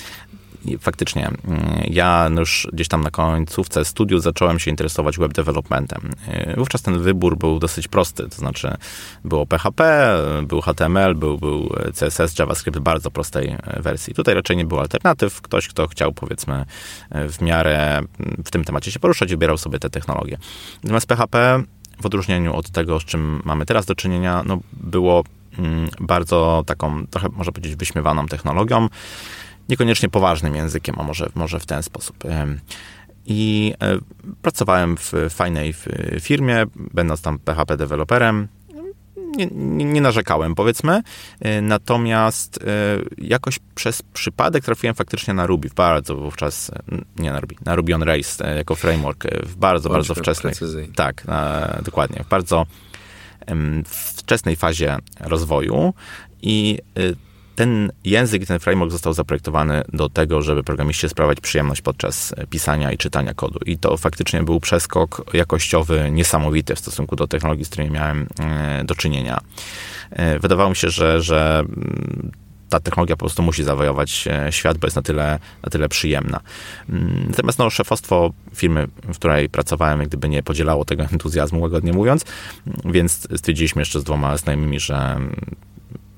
[0.80, 6.12] Faktycznie, mm, ja już gdzieś tam na końcówce studiów zacząłem się interesować web developmentem.
[6.58, 8.78] Wówczas ten wybór był dosyć prosty, to znaczy
[9.26, 11.69] było PHP, był HTML, był, był
[12.00, 14.13] CSS, JavaScript bardzo prostej wersji.
[14.13, 15.41] Tutaj raczej nie było alternatyw.
[15.41, 16.65] Ktoś, kto chciał powiedzmy
[17.12, 18.02] w miarę
[18.45, 20.38] w tym temacie się poruszać, wybierał sobie te technologie.
[20.84, 21.63] Natomiast PHP
[22.02, 25.24] w odróżnieniu od tego, z czym mamy teraz do czynienia, no, było
[25.58, 28.88] mm, bardzo taką, trochę można powiedzieć, wyśmiewaną technologią,
[29.71, 32.23] niekoniecznie poważnym językiem, a może, może w ten sposób.
[33.25, 33.97] I e,
[34.41, 35.73] pracowałem w fajnej
[36.21, 38.47] firmie, będąc tam PHP deweloperem
[39.38, 41.01] nie, nie, nie, narzekałem, powiedzmy.
[41.39, 42.67] E, natomiast e,
[43.17, 46.71] jakoś przez przypadek trafiłem faktycznie na Ruby, w bardzo wówczas,
[47.17, 50.53] nie na Ruby, na Ruby on Rails jako framework, w bardzo, Bądźmy bardzo wczesnej.
[50.53, 50.93] Precyzyjnie.
[50.95, 51.23] Tak,
[51.86, 52.65] dokładnie, w bardzo
[53.86, 55.93] wczesnej fazie rozwoju
[56.41, 56.79] i
[57.62, 62.97] ten język, ten framework został zaprojektowany do tego, żeby programiście sprawiać przyjemność podczas pisania i
[62.97, 63.60] czytania kodu.
[63.65, 68.84] I to faktycznie był przeskok jakościowy niesamowity w stosunku do technologii, z którymi miałem e,
[68.84, 69.39] do czynienia.
[70.10, 72.32] E, wydawało mi się, że, że mm,
[72.69, 76.39] ta technologia po prostu musi zawojować e, świat, bo jest na tyle, na tyle przyjemna.
[76.89, 81.93] Mm, natomiast no, szefostwo firmy, w której pracowałem, jak gdyby nie podzielało tego entuzjazmu, łagodnie
[81.93, 82.26] mówiąc,
[82.86, 85.19] więc stwierdziliśmy jeszcze z dwoma znajomymi, że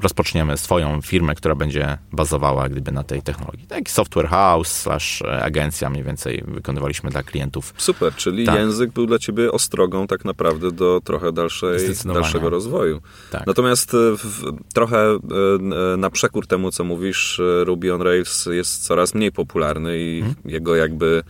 [0.04, 3.68] rozpoczniemy swoją firmę, która będzie bazowała gdyby na tej technologii.
[3.68, 7.74] Tak, software house slash e, agencja mniej więcej wykonywaliśmy dla klientów.
[7.78, 8.56] Super, czyli tak.
[8.56, 13.02] język był dla ciebie ostrogą tak naprawdę do trochę dalszej, dalszego rozwoju.
[13.32, 13.48] Tak.
[13.48, 19.16] Natomiast e, w, trochę e, na przekór temu, co mówisz, Ruby on Rails jest coraz
[19.16, 20.36] mniej popularny i hmm.
[20.46, 21.24] jego jakby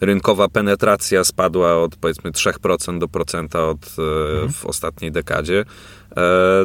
[0.00, 4.52] rynkowa penetracja spadła od powiedzmy 3% do procenta od, hmm.
[4.52, 5.64] w ostatniej dekadzie.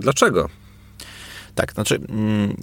[0.02, 0.50] dlaczego?
[1.58, 2.56] Tak, znaczy mm,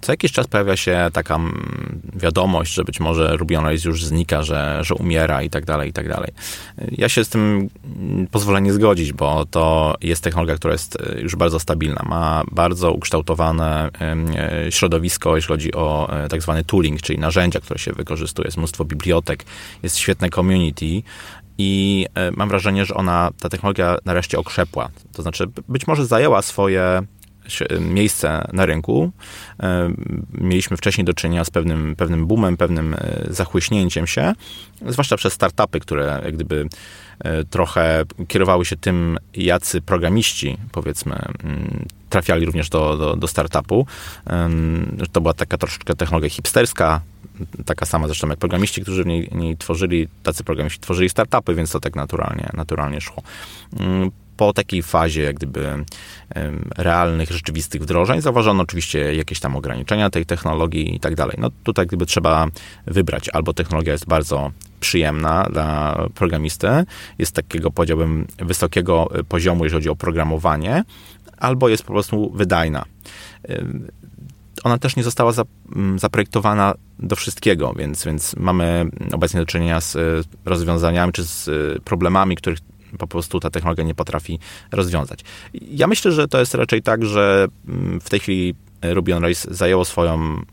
[0.00, 4.04] co jakiś czas pojawia się taka mm, wiadomość, że być może Ruby on Rails już
[4.04, 6.30] znika, że, że umiera i tak dalej, i tak dalej.
[6.92, 7.68] Ja się z tym
[8.00, 12.02] mm, pozwolę nie zgodzić, bo to jest technologia, która jest e, już bardzo stabilna.
[12.06, 17.78] Ma bardzo ukształtowane e, środowisko, jeśli chodzi o e, tak zwany tooling, czyli narzędzia, które
[17.78, 18.46] się wykorzystuje.
[18.46, 19.44] Jest mnóstwo bibliotek,
[19.82, 21.02] jest świetne community,
[21.60, 24.88] i mam wrażenie, że ona, ta technologia nareszcie okrzepła.
[25.12, 27.02] To znaczy, być może zajęła swoje
[27.80, 29.12] miejsce na rynku.
[29.62, 29.90] E,
[30.32, 32.98] mieliśmy wcześniej do czynienia z pewnym, pewnym boomem, pewnym e,
[33.30, 34.32] zachłyśnięciem się,
[34.86, 36.68] zwłaszcza przez startupy, które jak gdyby
[37.20, 43.86] e, trochę kierowały się tym, jacy programiści, powiedzmy, mm, trafiali również do, do, do startupu.
[45.12, 47.00] To była taka troszeczkę technologia hipsterska,
[47.64, 51.70] taka sama zresztą jak programiści, którzy w niej, niej tworzyli, tacy programiści tworzyli startupy, więc
[51.70, 53.22] to tak naturalnie, naturalnie szło.
[54.38, 55.84] Po takiej fazie jak gdyby
[56.76, 61.36] realnych, rzeczywistych wdrożeń zauważono oczywiście jakieś tam ograniczenia tej technologii i tak dalej.
[61.38, 62.46] No tutaj gdyby trzeba
[62.86, 66.68] wybrać, albo technologia jest bardzo przyjemna dla programisty,
[67.18, 70.84] jest takiego, powiedziałbym, wysokiego poziomu, jeżeli chodzi o programowanie,
[71.38, 72.84] albo jest po prostu wydajna.
[74.64, 75.32] Ona też nie została
[75.96, 79.96] zaprojektowana do wszystkiego, więc, więc mamy obecnie do czynienia z
[80.44, 81.50] rozwiązaniami czy z
[81.82, 82.58] problemami, których
[82.98, 84.38] po prostu ta technologia nie potrafi
[84.72, 85.20] rozwiązać.
[85.54, 89.44] Ja myślę, że to jest raczej tak, że mm, w tej chwili Ruby on Rails
[89.44, 90.44] zajęło swoją mm,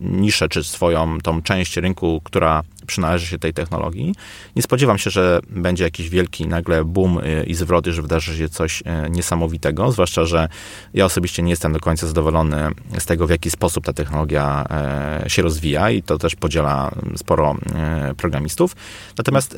[0.00, 4.14] niszę, czy swoją tą część rynku, która przynależy się tej technologii.
[4.56, 8.48] Nie spodziewam się, że będzie jakiś wielki nagle boom y, i zwrot, że wydarzy się
[8.48, 10.48] coś y, niesamowitego, zwłaszcza, że
[10.94, 15.30] ja osobiście nie jestem do końca zadowolony z tego, w jaki sposób ta technologia e,
[15.30, 18.76] się rozwija i to też podziela sporo e, programistów.
[19.18, 19.56] Natomiast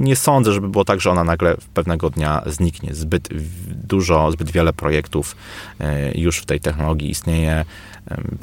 [0.00, 2.94] nie sądzę, żeby było tak, że ona nagle pewnego dnia zniknie.
[2.94, 3.28] Zbyt
[3.84, 5.36] dużo, zbyt wiele projektów
[5.80, 7.64] e, już w tej technologii istnieje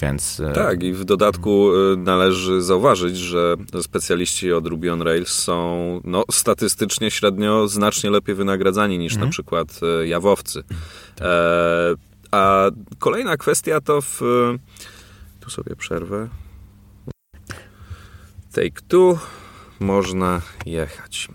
[0.02, 0.40] więc...
[0.40, 6.02] E, tak, i w dodatku e, należy zauważyć, że specjaliści od Ruby on Rails są
[6.04, 9.28] no, statystycznie średnio znacznie lepiej wynagradzani niż mhm.
[9.28, 10.64] na przykład e, jawowcy.
[11.16, 11.28] Tak.
[11.28, 11.96] E,
[12.32, 14.22] a kolejna kwestia to w...
[15.40, 16.30] Tu sobie przerwę.
[18.52, 19.20] Take two.
[19.80, 21.28] Można jechać.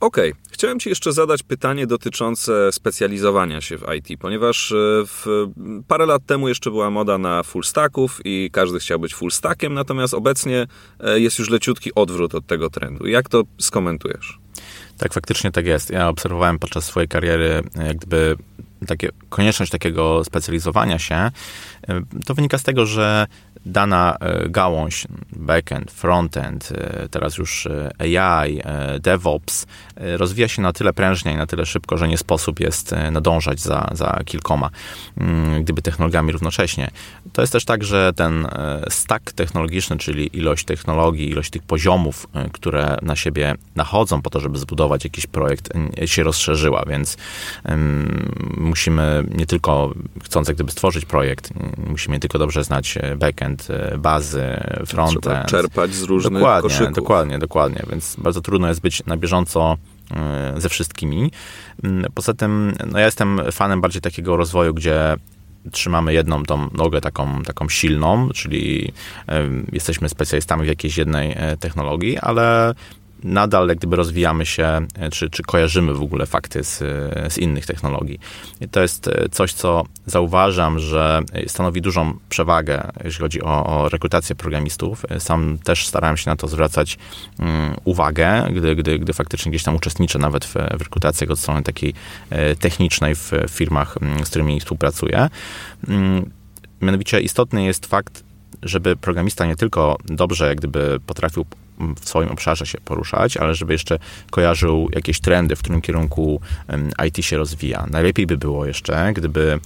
[0.00, 0.43] Okej, okay.
[0.54, 5.46] Chciałem Ci jeszcze zadać pytanie dotyczące specjalizowania się w IT, ponieważ e, w,
[5.88, 9.74] parę lat temu jeszcze była moda na full stacków i każdy chciał być full stackiem,
[9.74, 10.66] natomiast obecnie
[11.00, 13.06] e, jest już leciutki odwrót od tego trendu.
[13.06, 14.38] Jak to skomentujesz?
[14.98, 15.90] Tak, faktycznie tak jest.
[15.90, 18.36] Ja obserwowałem podczas swojej kariery jak gdyby
[18.86, 21.30] takie, konieczność takiego specjalizowania się,
[22.26, 23.26] to wynika z tego, że
[23.66, 27.68] dana e, gałąź, backend, frontend, e, teraz już
[27.98, 28.60] AI,
[29.00, 29.66] DevOps,
[29.96, 33.90] rozwija się na tyle prężnie i na tyle szybko, że nie sposób jest nadążać za,
[33.92, 34.70] za kilkoma,
[35.18, 36.90] mm, gdyby technologiami równocześnie.
[37.32, 38.46] To jest też tak, że ten
[38.88, 44.58] stack technologiczny, czyli ilość technologii, ilość tych poziomów, które na siebie nachodzą po to, żeby
[44.58, 45.68] zbudować jakiś projekt,
[46.04, 47.16] się rozszerzyła, więc
[48.74, 51.50] musimy nie tylko, chcąc jak gdyby stworzyć projekt,
[51.90, 54.44] musimy nie tylko dobrze znać backend, backend, e, bazy,
[54.86, 55.22] frontend.
[55.22, 56.94] Trzeba czerpać z różnych dokładnie, koszyków.
[56.94, 59.76] Dokładnie, dokładnie, więc bardzo trudno jest być na bieżąco
[60.10, 61.30] e, ze wszystkimi.
[61.84, 65.16] Mm, poza tym, no ja jestem fanem bardziej takiego rozwoju, gdzie
[65.70, 68.92] trzymamy jedną tą nogę taką, taką silną, czyli
[69.28, 72.74] e, jesteśmy specjalistami w jakiejś jednej technologii, ale
[73.24, 76.78] nadal jak gdyby rozwijamy się, e, czy, czy kojarzymy w ogóle fakty z,
[77.32, 78.18] z innych technologii.
[78.60, 83.88] I to jest e, coś, co zauważam, że stanowi dużą przewagę, jeśli chodzi o, o
[83.88, 85.04] rekrutację programistów.
[85.08, 86.98] E, sam też starałem się na to zwracać
[87.38, 87.48] um,
[87.84, 91.94] uwagę, gdy, gdy, gdy faktycznie gdzieś tam uczestniczę nawet w, w rekrutacjach od strony takiej
[92.60, 95.28] technicznej w firmach, z którymi współpracuję.
[95.88, 96.30] Um,
[96.80, 98.24] mianowicie istotny jest fakt,
[98.62, 101.46] żeby programista nie tylko dobrze jak gdyby potrafił
[102.00, 103.98] w swoim obszarze się poruszać, ale żeby jeszcze
[104.30, 106.40] kojarzył jakieś trendy, w którym kierunku
[107.06, 107.86] IT się rozwija.
[107.90, 109.60] Najlepiej by było jeszcze, gdyby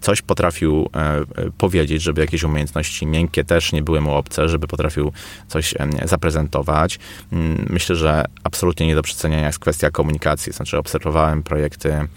[0.00, 1.24] coś potrafił e, e,
[1.58, 5.12] powiedzieć, żeby jakieś umiejętności miękkie też nie były mu obce, żeby potrafił
[5.48, 6.98] coś zaprezentować.
[7.32, 10.52] Mm, myślę, że absolutnie nie do przeceniania jest kwestia komunikacji.
[10.52, 12.08] Znaczy, obserwowałem projekty,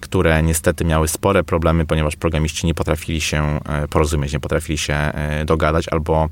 [0.00, 5.12] które niestety miały spore problemy, ponieważ programiści nie potrafili się e, porozumieć, nie potrafili się
[5.46, 6.28] dogadać albo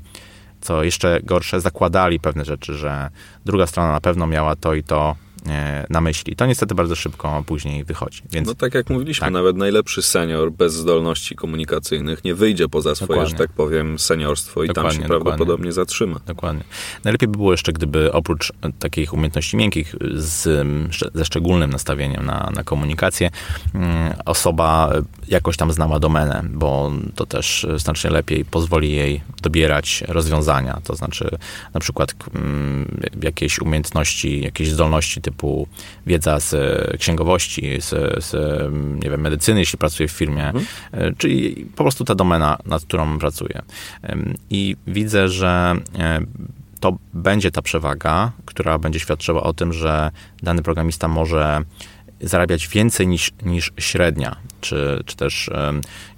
[0.61, 3.09] co jeszcze gorsze, zakładali pewne rzeczy, że
[3.45, 5.15] druga strona na pewno miała to i to
[5.89, 6.35] na myśli.
[6.35, 8.21] To niestety bardzo szybko później wychodzi.
[8.31, 9.33] Więc, no tak jak mówiliśmy, tak.
[9.33, 13.29] nawet najlepszy senior bez zdolności komunikacyjnych nie wyjdzie poza swoje, dokładnie.
[13.29, 15.25] że tak powiem, seniorstwo i dokładnie, tam się dokładnie.
[15.25, 16.19] prawdopodobnie zatrzyma.
[16.25, 16.63] Dokładnie.
[17.03, 20.67] Najlepiej by było jeszcze, gdyby oprócz takich umiejętności miękkich z,
[21.13, 23.29] ze szczególnym nastawieniem na, na komunikację,
[23.73, 24.93] mm, osoba
[25.27, 30.81] jakoś tam znała domenę, bo to też znacznie lepiej pozwoli jej dobierać rozwiązania.
[30.83, 31.37] To znaczy
[31.73, 35.36] na przykład mm, jakieś umiejętności, jakieś zdolności typu
[36.05, 36.55] wiedza z
[36.99, 38.33] księgowości, z, z
[39.03, 40.65] nie wiem, medycyny, jeśli pracuje w firmie, mhm.
[40.91, 43.61] E, czyli po prostu ta domena, nad którą pracuję.
[44.49, 46.19] I widzę, że e,
[46.79, 50.11] to będzie ta przewaga, która będzie świadczyła o tym, że
[50.43, 51.61] dany programista może
[52.21, 55.49] zarabiać więcej niż, niż średnia, czy, czy też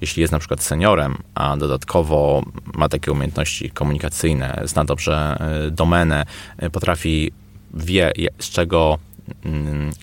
[0.02, 6.26] jeśli jest na przykład seniorem, a dodatkowo ma takie umiejętności komunikacyjne, zna dobrze e, domenę,
[6.72, 7.32] potrafi
[7.74, 9.09] wie, z czego mm,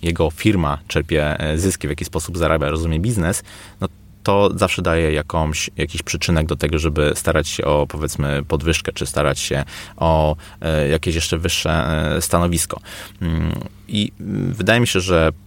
[0.03, 3.43] jego firma czerpie e, zyski, w jaki sposób zarabia, rozumie biznes,
[3.81, 3.89] no
[4.23, 9.07] to zawsze daje jakąś, jakiś przyczynek do tego, żeby starać się o powiedzmy podwyżkę, czy
[9.07, 9.65] starać się
[9.97, 11.71] o e, jakieś jeszcze wyższe
[12.17, 12.81] e, stanowisko.
[13.23, 13.53] Mm,
[13.89, 14.13] I
[14.53, 15.46] wydaje mi się, że Mm,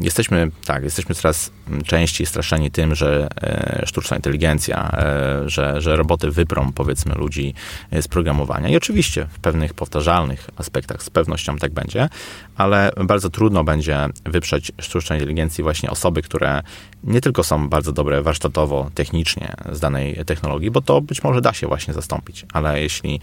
[0.00, 1.50] jesteśmy, tak, jesteśmy coraz
[1.86, 7.54] częściej straszeni tym, że e, sztuczna inteligencja, e, że, że roboty wyprą, powiedzmy, ludzi
[7.92, 8.68] z programowania.
[8.68, 12.08] I oczywiście w pewnych powtarzalnych aspektach z pewnością tak będzie,
[12.56, 16.62] ale bardzo trudno będzie wyprzeć sztucznej inteligencji właśnie osoby, które
[17.04, 21.52] nie tylko są bardzo dobre warsztatowo, technicznie z danej technologii, bo to być może da
[21.52, 23.20] się właśnie zastąpić, ale jeśli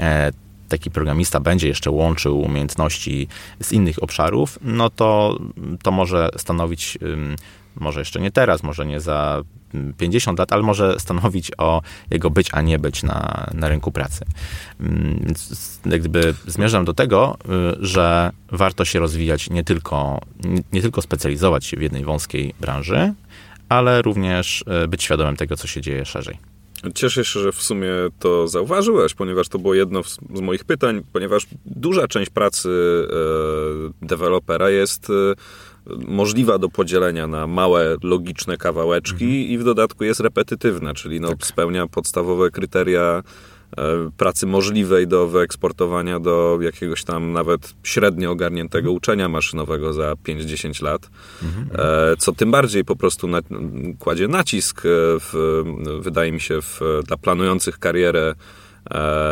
[0.00, 0.32] e,
[0.70, 3.28] taki programista będzie jeszcze łączył umiejętności
[3.62, 5.38] z innych obszarów, no to
[5.82, 6.98] to może stanowić,
[7.76, 9.42] może jeszcze nie teraz, może nie za
[9.98, 14.24] 50 lat, ale może stanowić o jego być, a nie być na, na rynku pracy.
[15.20, 17.38] Więc jak gdyby zmierzam do tego,
[17.80, 20.20] y, że warto się rozwijać nie tylko,
[20.72, 23.14] nie tylko specjalizować się w jednej wąskiej branży,
[23.68, 26.49] ale również y, być świadomym tego, co się dzieje szerzej.
[26.94, 30.02] Cieszę się, że w sumie to zauważyłeś, ponieważ to było jedno
[30.34, 32.70] z moich pytań, ponieważ duża część pracy
[34.02, 35.12] e, dewelopera jest e,
[35.96, 39.42] możliwa do podzielenia na małe, logiczne kawałeczki mhm.
[39.42, 41.46] i w dodatku jest repetytywna, czyli no, tak.
[41.46, 43.22] spełnia podstawowe kryteria
[44.16, 48.96] pracy możliwej do wyeksportowania do jakiegoś tam nawet średnio ogarniętego mhm.
[48.96, 51.10] uczenia maszynowego za 5-10 lat,
[51.42, 51.68] mhm.
[51.74, 53.38] E, co tym bardziej po prostu na,
[53.98, 54.88] kładzie nacisk, e,
[55.20, 55.62] w,
[56.00, 58.34] wydaje mi się, w, dla planujących karierę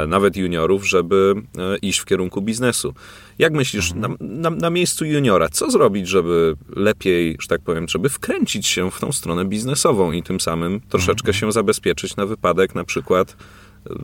[0.09, 1.35] nawet juniorów, żeby
[1.83, 2.95] iść w kierunku biznesu.
[3.39, 4.17] Jak myślisz, mhm.
[4.21, 8.91] na, na, na, miejscu juniora, co zrobić, żeby lepiej, że tak powiem, żeby wkręcić się
[8.91, 13.37] w tą stronę biznesową i tym samym troszeczkę się zabezpieczyć na wypadek na przykład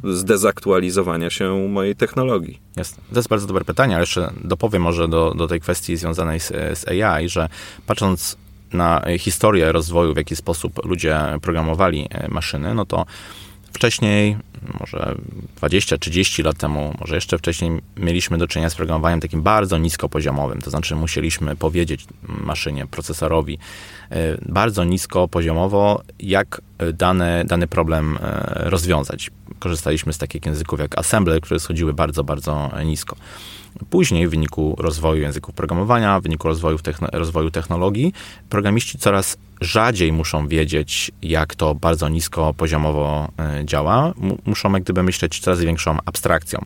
[0.05, 2.61] zdezaktualizowania się mojej technologii?
[2.77, 3.03] Jasne.
[3.13, 6.49] To jest bardzo dobre pytanie, ale jeszcze dopowiem może do, do tej kwestii związanej z,
[6.79, 7.49] z AI, że
[7.87, 8.37] patrząc
[8.73, 13.07] na historię rozwoju, w jaki sposób ludzie programowali maszyny, no to
[13.73, 14.37] wcześniej,
[14.81, 15.15] może
[15.61, 20.61] 20-30 lat temu, może jeszcze wcześniej, mieliśmy do czynienia z programowaniem takim bardzo niskopoziomowym.
[20.61, 23.59] To znaczy, musieliśmy powiedzieć maszynie, procesorowi
[24.49, 26.61] bardzo nisko poziomowo, jak
[26.93, 28.19] dany, dany problem
[28.55, 29.31] rozwiązać.
[29.59, 33.17] Korzystaliśmy z takich języków jak assembler, które schodziły bardzo, bardzo nisko.
[33.91, 38.13] Później w wyniku rozwoju języków programowania, w wyniku rozwoju, techno, rozwoju technologii,
[38.51, 44.13] programiści coraz rzadziej muszą wiedzieć, jak to bardzo nisko poziomowo e, działa.
[44.55, 46.65] Muszą jak gdyby myśleć coraz większą abstrakcją.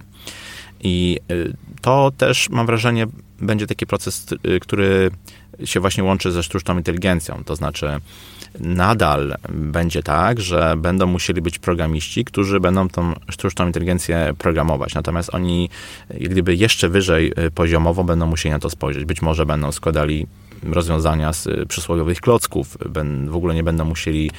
[0.81, 1.35] I e,
[1.81, 3.07] to też mam wrażenie
[3.41, 5.11] będzie taki proces, e, który
[5.65, 7.43] się właśnie łączy ze sztuczną inteligencją.
[7.45, 7.89] To znaczy,
[8.61, 14.95] nadal będzie tak, że będą musieli być programiści, którzy będą tą sztuczną inteligencję programować.
[14.95, 15.71] Natomiast oni,
[16.11, 19.05] gdyby jeszcze wyżej y, poziomowo, będą musieli na to spojrzeć.
[19.05, 20.27] Być może będą składali
[20.63, 22.77] rozwiązania z y, przysłowiowych klocków,
[23.27, 24.31] w ogóle nie będą musieli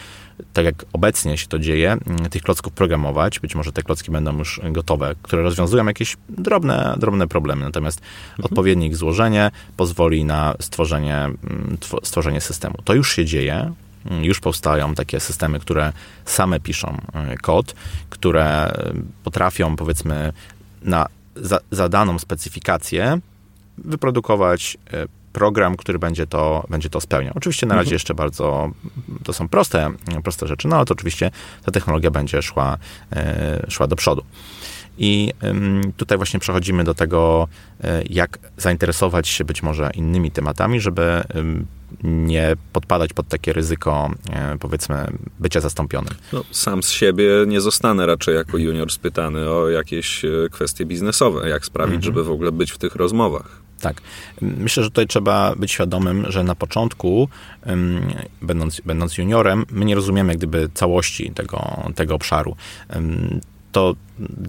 [0.54, 3.40] tak jak obecnie się to dzieje, mm, tych klocków programować.
[3.40, 7.66] Być może te klocki będą już gotowe, które rozwiązują jakieś drobne, drobne problemy.
[7.66, 8.46] Natomiast mhm.
[8.46, 12.76] odpowiednie ich złożenie pozwoli na stworzenie, mm, stworzenie systemu.
[12.84, 13.74] To już się dzieje.
[14.06, 15.94] Mm, już powstają takie systemy, które
[16.26, 16.98] same piszą
[17.34, 17.76] y, kod,
[18.10, 18.72] które
[19.24, 20.34] potrafią, powiedzmy,
[20.82, 21.08] na
[21.72, 23.20] zadaną specyfikację
[23.78, 27.34] wyprodukować y, program, który będzie to, będzie to spełniał.
[27.36, 27.96] Oczywiście na razie mhm.
[27.96, 28.72] jeszcze bardzo,
[29.24, 29.92] to są proste,
[30.24, 31.32] proste rzeczy, no ale to oczywiście
[31.66, 32.78] ta technologia będzie szła,
[33.14, 34.24] e, szła do przodu.
[35.02, 35.34] I
[35.98, 37.48] tutaj właśnie przechodzimy do tego,
[37.84, 41.24] e, jak zainteresować się być może innymi tematami, żeby
[42.04, 46.14] nie podpadać pod takie ryzyko, e, powiedzmy, bycia zastąpionym.
[46.34, 51.66] No, sam z siebie nie zostanę raczej jako junior spytany o jakieś kwestie biznesowe, jak
[51.66, 52.04] sprawić, mhm.
[52.04, 53.69] żeby w ogóle być w tych rozmowach.
[53.80, 54.02] Tak.
[54.42, 57.30] Myślę, że tutaj trzeba być świadomym, że na początku,
[58.42, 62.56] będąc, będąc juniorem, my nie rozumiemy gdyby całości tego, tego obszaru.
[63.72, 63.96] To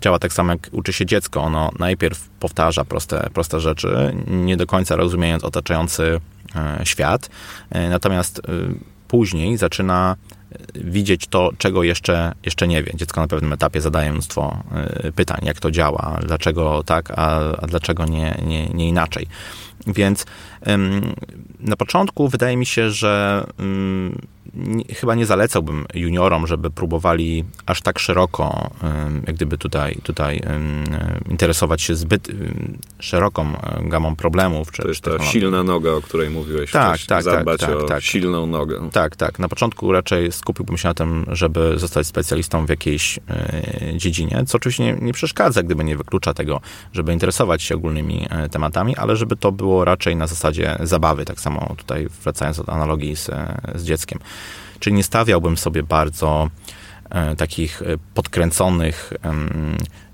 [0.00, 1.42] działa tak samo, jak uczy się dziecko.
[1.42, 6.20] Ono najpierw powtarza proste, proste rzeczy, nie do końca rozumiejąc otaczający
[6.56, 7.30] e, świat,
[7.70, 8.42] e, natomiast e,
[9.08, 10.16] później zaczyna
[10.74, 12.92] widzieć to, czego jeszcze, jeszcze nie wie.
[12.94, 14.62] Dziecko na pewnym etapie zadaje mnóstwo
[15.04, 19.26] y, pytań, jak to działa, dlaczego tak, a, a dlaczego nie, nie, nie inaczej.
[19.86, 20.26] Więc
[21.60, 23.44] na początku wydaje mi się, że
[24.94, 28.70] chyba nie zalecałbym juniorom, żeby próbowali aż tak szeroko,
[29.26, 30.42] jak gdyby tutaj, tutaj
[31.30, 32.28] interesować się zbyt
[32.98, 34.72] szeroką gamą problemów.
[34.72, 37.08] Czy, to jest ta silna noga, o której mówiłeś tak, wcześniej.
[37.08, 38.02] Tak, tak, Zadbać tak, o tak.
[38.02, 38.90] silną nogę.
[38.92, 39.38] Tak, tak.
[39.38, 43.62] Na początku raczej skupiłbym się na tym, żeby zostać specjalistą w jakiejś e,
[43.96, 46.60] dziedzinie, co oczywiście nie, nie przeszkadza, gdyby nie wyklucza tego,
[46.92, 51.40] żeby interesować się ogólnymi e, tematami, ale żeby to było raczej na zasadzie zabawy, tak
[51.40, 53.30] samo tutaj wracając do analogii z,
[53.74, 54.18] z dzieckiem.
[54.78, 56.48] Czyli nie stawiałbym sobie bardzo
[57.10, 57.82] e, takich
[58.14, 59.12] podkręconych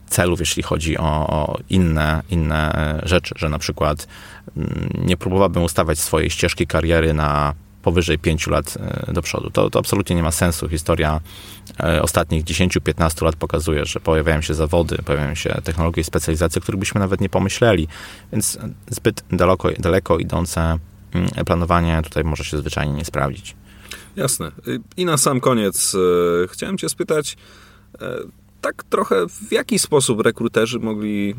[0.06, 4.06] celów, jeśli chodzi o, o, inne, inne rzeczy, że na przykład
[4.56, 7.54] mm, nie próbowałbym ustawiać swojej ścieżki kariery na
[7.86, 9.50] powyżej 5 lat e, do przodu.
[9.50, 10.68] To, to absolutnie nie ma sensu.
[10.68, 11.20] Historia
[11.80, 16.62] e, ostatnich 10-15 lat pokazuje, że pojawiają się zawody, pojawiają się technologie i specjalizacje, o
[16.62, 17.88] których byśmy nawet nie pomyśleli,
[18.32, 18.58] więc
[18.90, 20.78] zbyt daleko, daleko idące
[21.12, 23.56] mm, planowanie tutaj może się zwyczajnie nie sprawdzić.
[24.16, 24.52] Jasne.
[24.96, 27.36] I na sam koniec e, chciałem Cię spytać,
[28.60, 31.34] tak trochę w jaki sposób rekruterzy mogli,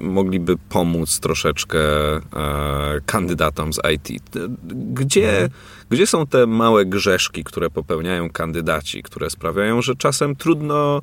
[0.00, 1.80] mogliby pomóc troszeczkę
[2.16, 2.20] e,
[3.06, 4.22] kandydatom z IT?
[4.92, 5.50] Gdzie, mhm.
[5.90, 11.02] gdzie są te małe grzeszki, które popełniają kandydaci, które sprawiają, że czasem trudno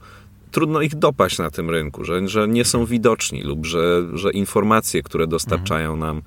[0.52, 5.04] trudno ich dopaść na tym rynku, że, że nie są widoczni lub że, że informacje,
[5.04, 6.22] które dostarczają nam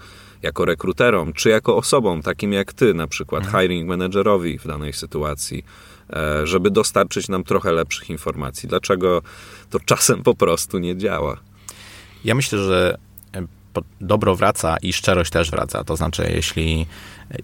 [0.45, 3.63] jako rekruterom, czy jako osobom takim jak ty, na przykład mhm.
[3.63, 5.65] hiring managerowi w danej sytuacji,
[6.13, 8.69] E, żeby dostarczyć nam trochę lepszych informacji.
[8.69, 9.23] Dlaczego
[9.71, 11.37] to czasem po prostu nie działa?
[12.25, 12.99] Ja myślę, że
[14.01, 15.85] dobro wraca i szczerość też wraca.
[15.85, 16.87] To znaczy, jeśli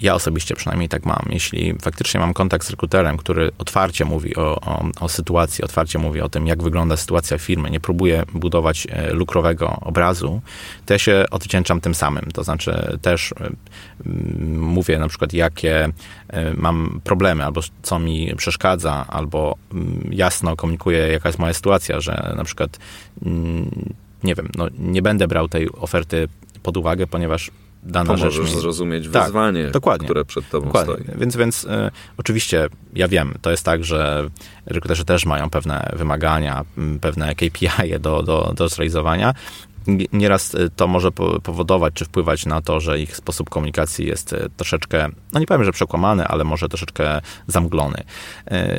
[0.01, 1.23] ja osobiście przynajmniej tak mam.
[1.31, 6.21] Jeśli faktycznie mam kontakt z rekruterem, który otwarcie mówi o, o, o, sytuacji, otwarcie mówi
[6.21, 10.41] o tym, jak wygląda sytuacja firmy, nie próbuje budować e, lukrowego obrazu,
[10.87, 12.25] to ja się odwdzięczam tym samym.
[12.35, 13.51] To znaczy też e,
[14.49, 15.89] mówię na przykład, jakie
[16.29, 19.57] e, mam problemy, albo co mi przeszkadza, albo
[20.11, 22.79] jasno komunikuję, jaka jest moja sytuacja, że na przykład
[24.25, 26.29] nie wiem, no, nie będę brał tej oferty
[26.63, 27.51] pod uwagę, ponieważ
[27.83, 28.55] dana Pomożesz rzecz.
[28.55, 28.61] Mi...
[28.61, 30.95] zrozumieć tak, wyzwanie, dokładnie, które przed tobą dokładnie.
[30.95, 31.19] stoi.
[31.19, 31.69] Więc, więc y,
[32.17, 34.29] oczywiście ja wiem, to jest tak, że
[34.67, 36.65] rekruterzy też mają pewne wymagania,
[37.01, 39.35] pewne KPI do, do, do zrealizowania.
[40.13, 41.13] Nieraz to może
[41.43, 45.73] powodować czy wpływać na to, że ich sposób komunikacji jest troszeczkę, no nie powiem, że
[45.73, 48.03] przekłamany, ale może troszeczkę zamglony.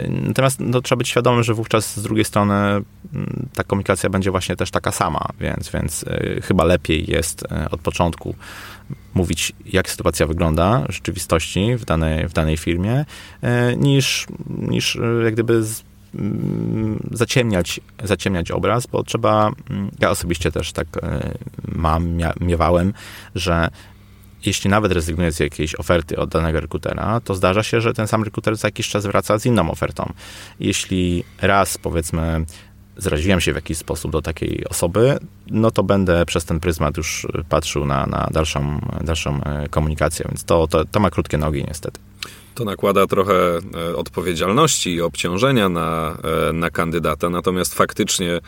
[0.09, 2.85] Natomiast no, trzeba być świadomym, że wówczas z drugiej strony mm,
[3.53, 6.05] ta komunikacja będzie właśnie też taka sama, więc, więc
[6.43, 8.35] chyba lepiej jest od początku
[9.13, 13.05] mówić, jak sytuacja wygląda w rzeczywistości w danej, w danej firmie,
[13.41, 15.83] e, niż, niż e, jak gdyby z,
[17.11, 21.33] zaciemniać, zaciemniać obraz, bo trzeba, mm, ja osobiście też tak e,
[21.75, 22.93] mam, miewałem,
[23.35, 23.69] że
[24.45, 28.23] jeśli nawet rezygnuję z jakiejś oferty od danego rekrutera, to zdarza się, że ten sam
[28.23, 30.13] rekruter za jakiś czas wraca z inną ofertą.
[30.59, 32.45] Jeśli raz, powiedzmy,
[32.97, 37.27] zraziłem się w jakiś sposób do takiej osoby, no to będę przez ten pryzmat już
[37.49, 41.99] patrzył na, na dalszą, dalszą e, komunikację, więc to, to, to ma krótkie nogi niestety.
[42.55, 46.17] To nakłada trochę e, odpowiedzialności i obciążenia na,
[46.49, 48.39] e, na kandydata, natomiast faktycznie,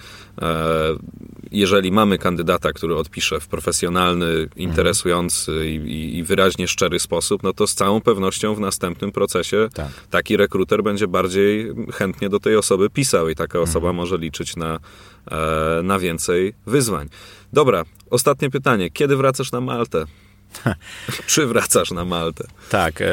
[1.51, 7.67] jeżeli mamy kandydata, który odpisze w profesjonalny, interesujący i, i wyraźnie szczery sposób, no to
[7.67, 9.88] z całą pewnością w następnym procesie tak.
[10.09, 13.95] taki rekruter będzie bardziej chętnie do tej osoby pisał i taka osoba mhm.
[13.95, 14.80] może liczyć na,
[15.84, 17.09] na więcej wyzwań.
[17.53, 18.89] Dobra, ostatnie pytanie.
[18.89, 20.05] Kiedy wracasz na Maltę?
[21.28, 22.47] Czy wracasz na Maltę?
[22.70, 23.04] Tak,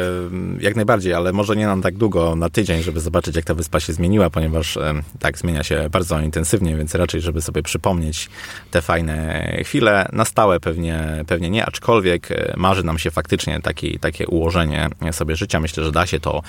[0.60, 3.80] jak najbardziej, ale może nie nam tak długo, na tydzień, żeby zobaczyć, jak ta wyspa
[3.80, 4.78] się zmieniła, ponieważ
[5.18, 8.28] tak zmienia się bardzo intensywnie, więc raczej, żeby sobie przypomnieć
[8.70, 13.98] te fajne chwile, na stałe pewnie, pewnie nie, aczkolwiek e, marzy nam się faktycznie taki,
[13.98, 15.60] takie ułożenie sobie życia.
[15.60, 16.42] Myślę, że da się to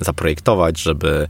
[0.00, 1.28] zaprojektować, żeby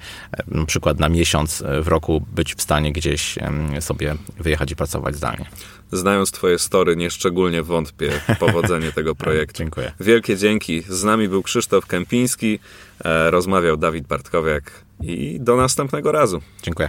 [0.48, 3.38] na przykład na miesiąc w roku być w stanie gdzieś
[3.80, 5.46] sobie wyjechać i pracować zdalnie
[5.92, 9.58] znając Twoje story, nieszczególnie wątpię w powodzenie tego projektu.
[9.58, 9.92] Dziękuję.
[10.00, 10.82] Wielkie dzięki.
[10.88, 12.58] Z nami był Krzysztof Kępiński,
[13.04, 16.40] e, rozmawiał Dawid Bartkowiak i do następnego razu.
[16.62, 16.88] Dziękuję.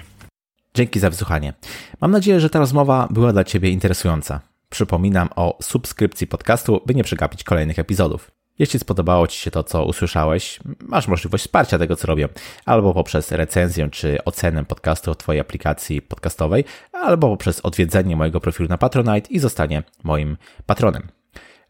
[0.73, 1.53] Dzięki za wysłuchanie.
[2.01, 4.39] Mam nadzieję, że ta rozmowa była dla Ciebie interesująca.
[4.69, 8.31] Przypominam o subskrypcji podcastu, by nie przegapić kolejnych epizodów.
[8.59, 12.29] Jeśli spodobało Ci się to, co usłyszałeś, masz możliwość wsparcia tego, co robię,
[12.65, 18.69] albo poprzez recenzję czy ocenę podcastu w Twojej aplikacji podcastowej, albo poprzez odwiedzenie mojego profilu
[18.69, 21.07] na Patronite i zostanie moim patronem.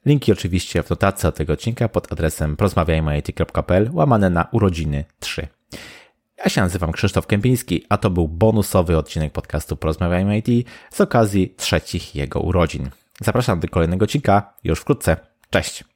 [0.05, 5.47] Linki oczywiście w notatce od tego odcinka pod adresem porozmawiajmy.it.pl łamane na urodziny 3.
[6.37, 11.53] Ja się nazywam Krzysztof Kępiński, a to był bonusowy odcinek podcastu Porozmawiajmy IT z okazji
[11.57, 12.89] trzecich jego urodzin.
[13.21, 15.17] Zapraszam do kolejnego odcinka już wkrótce.
[15.49, 15.92] Cześć!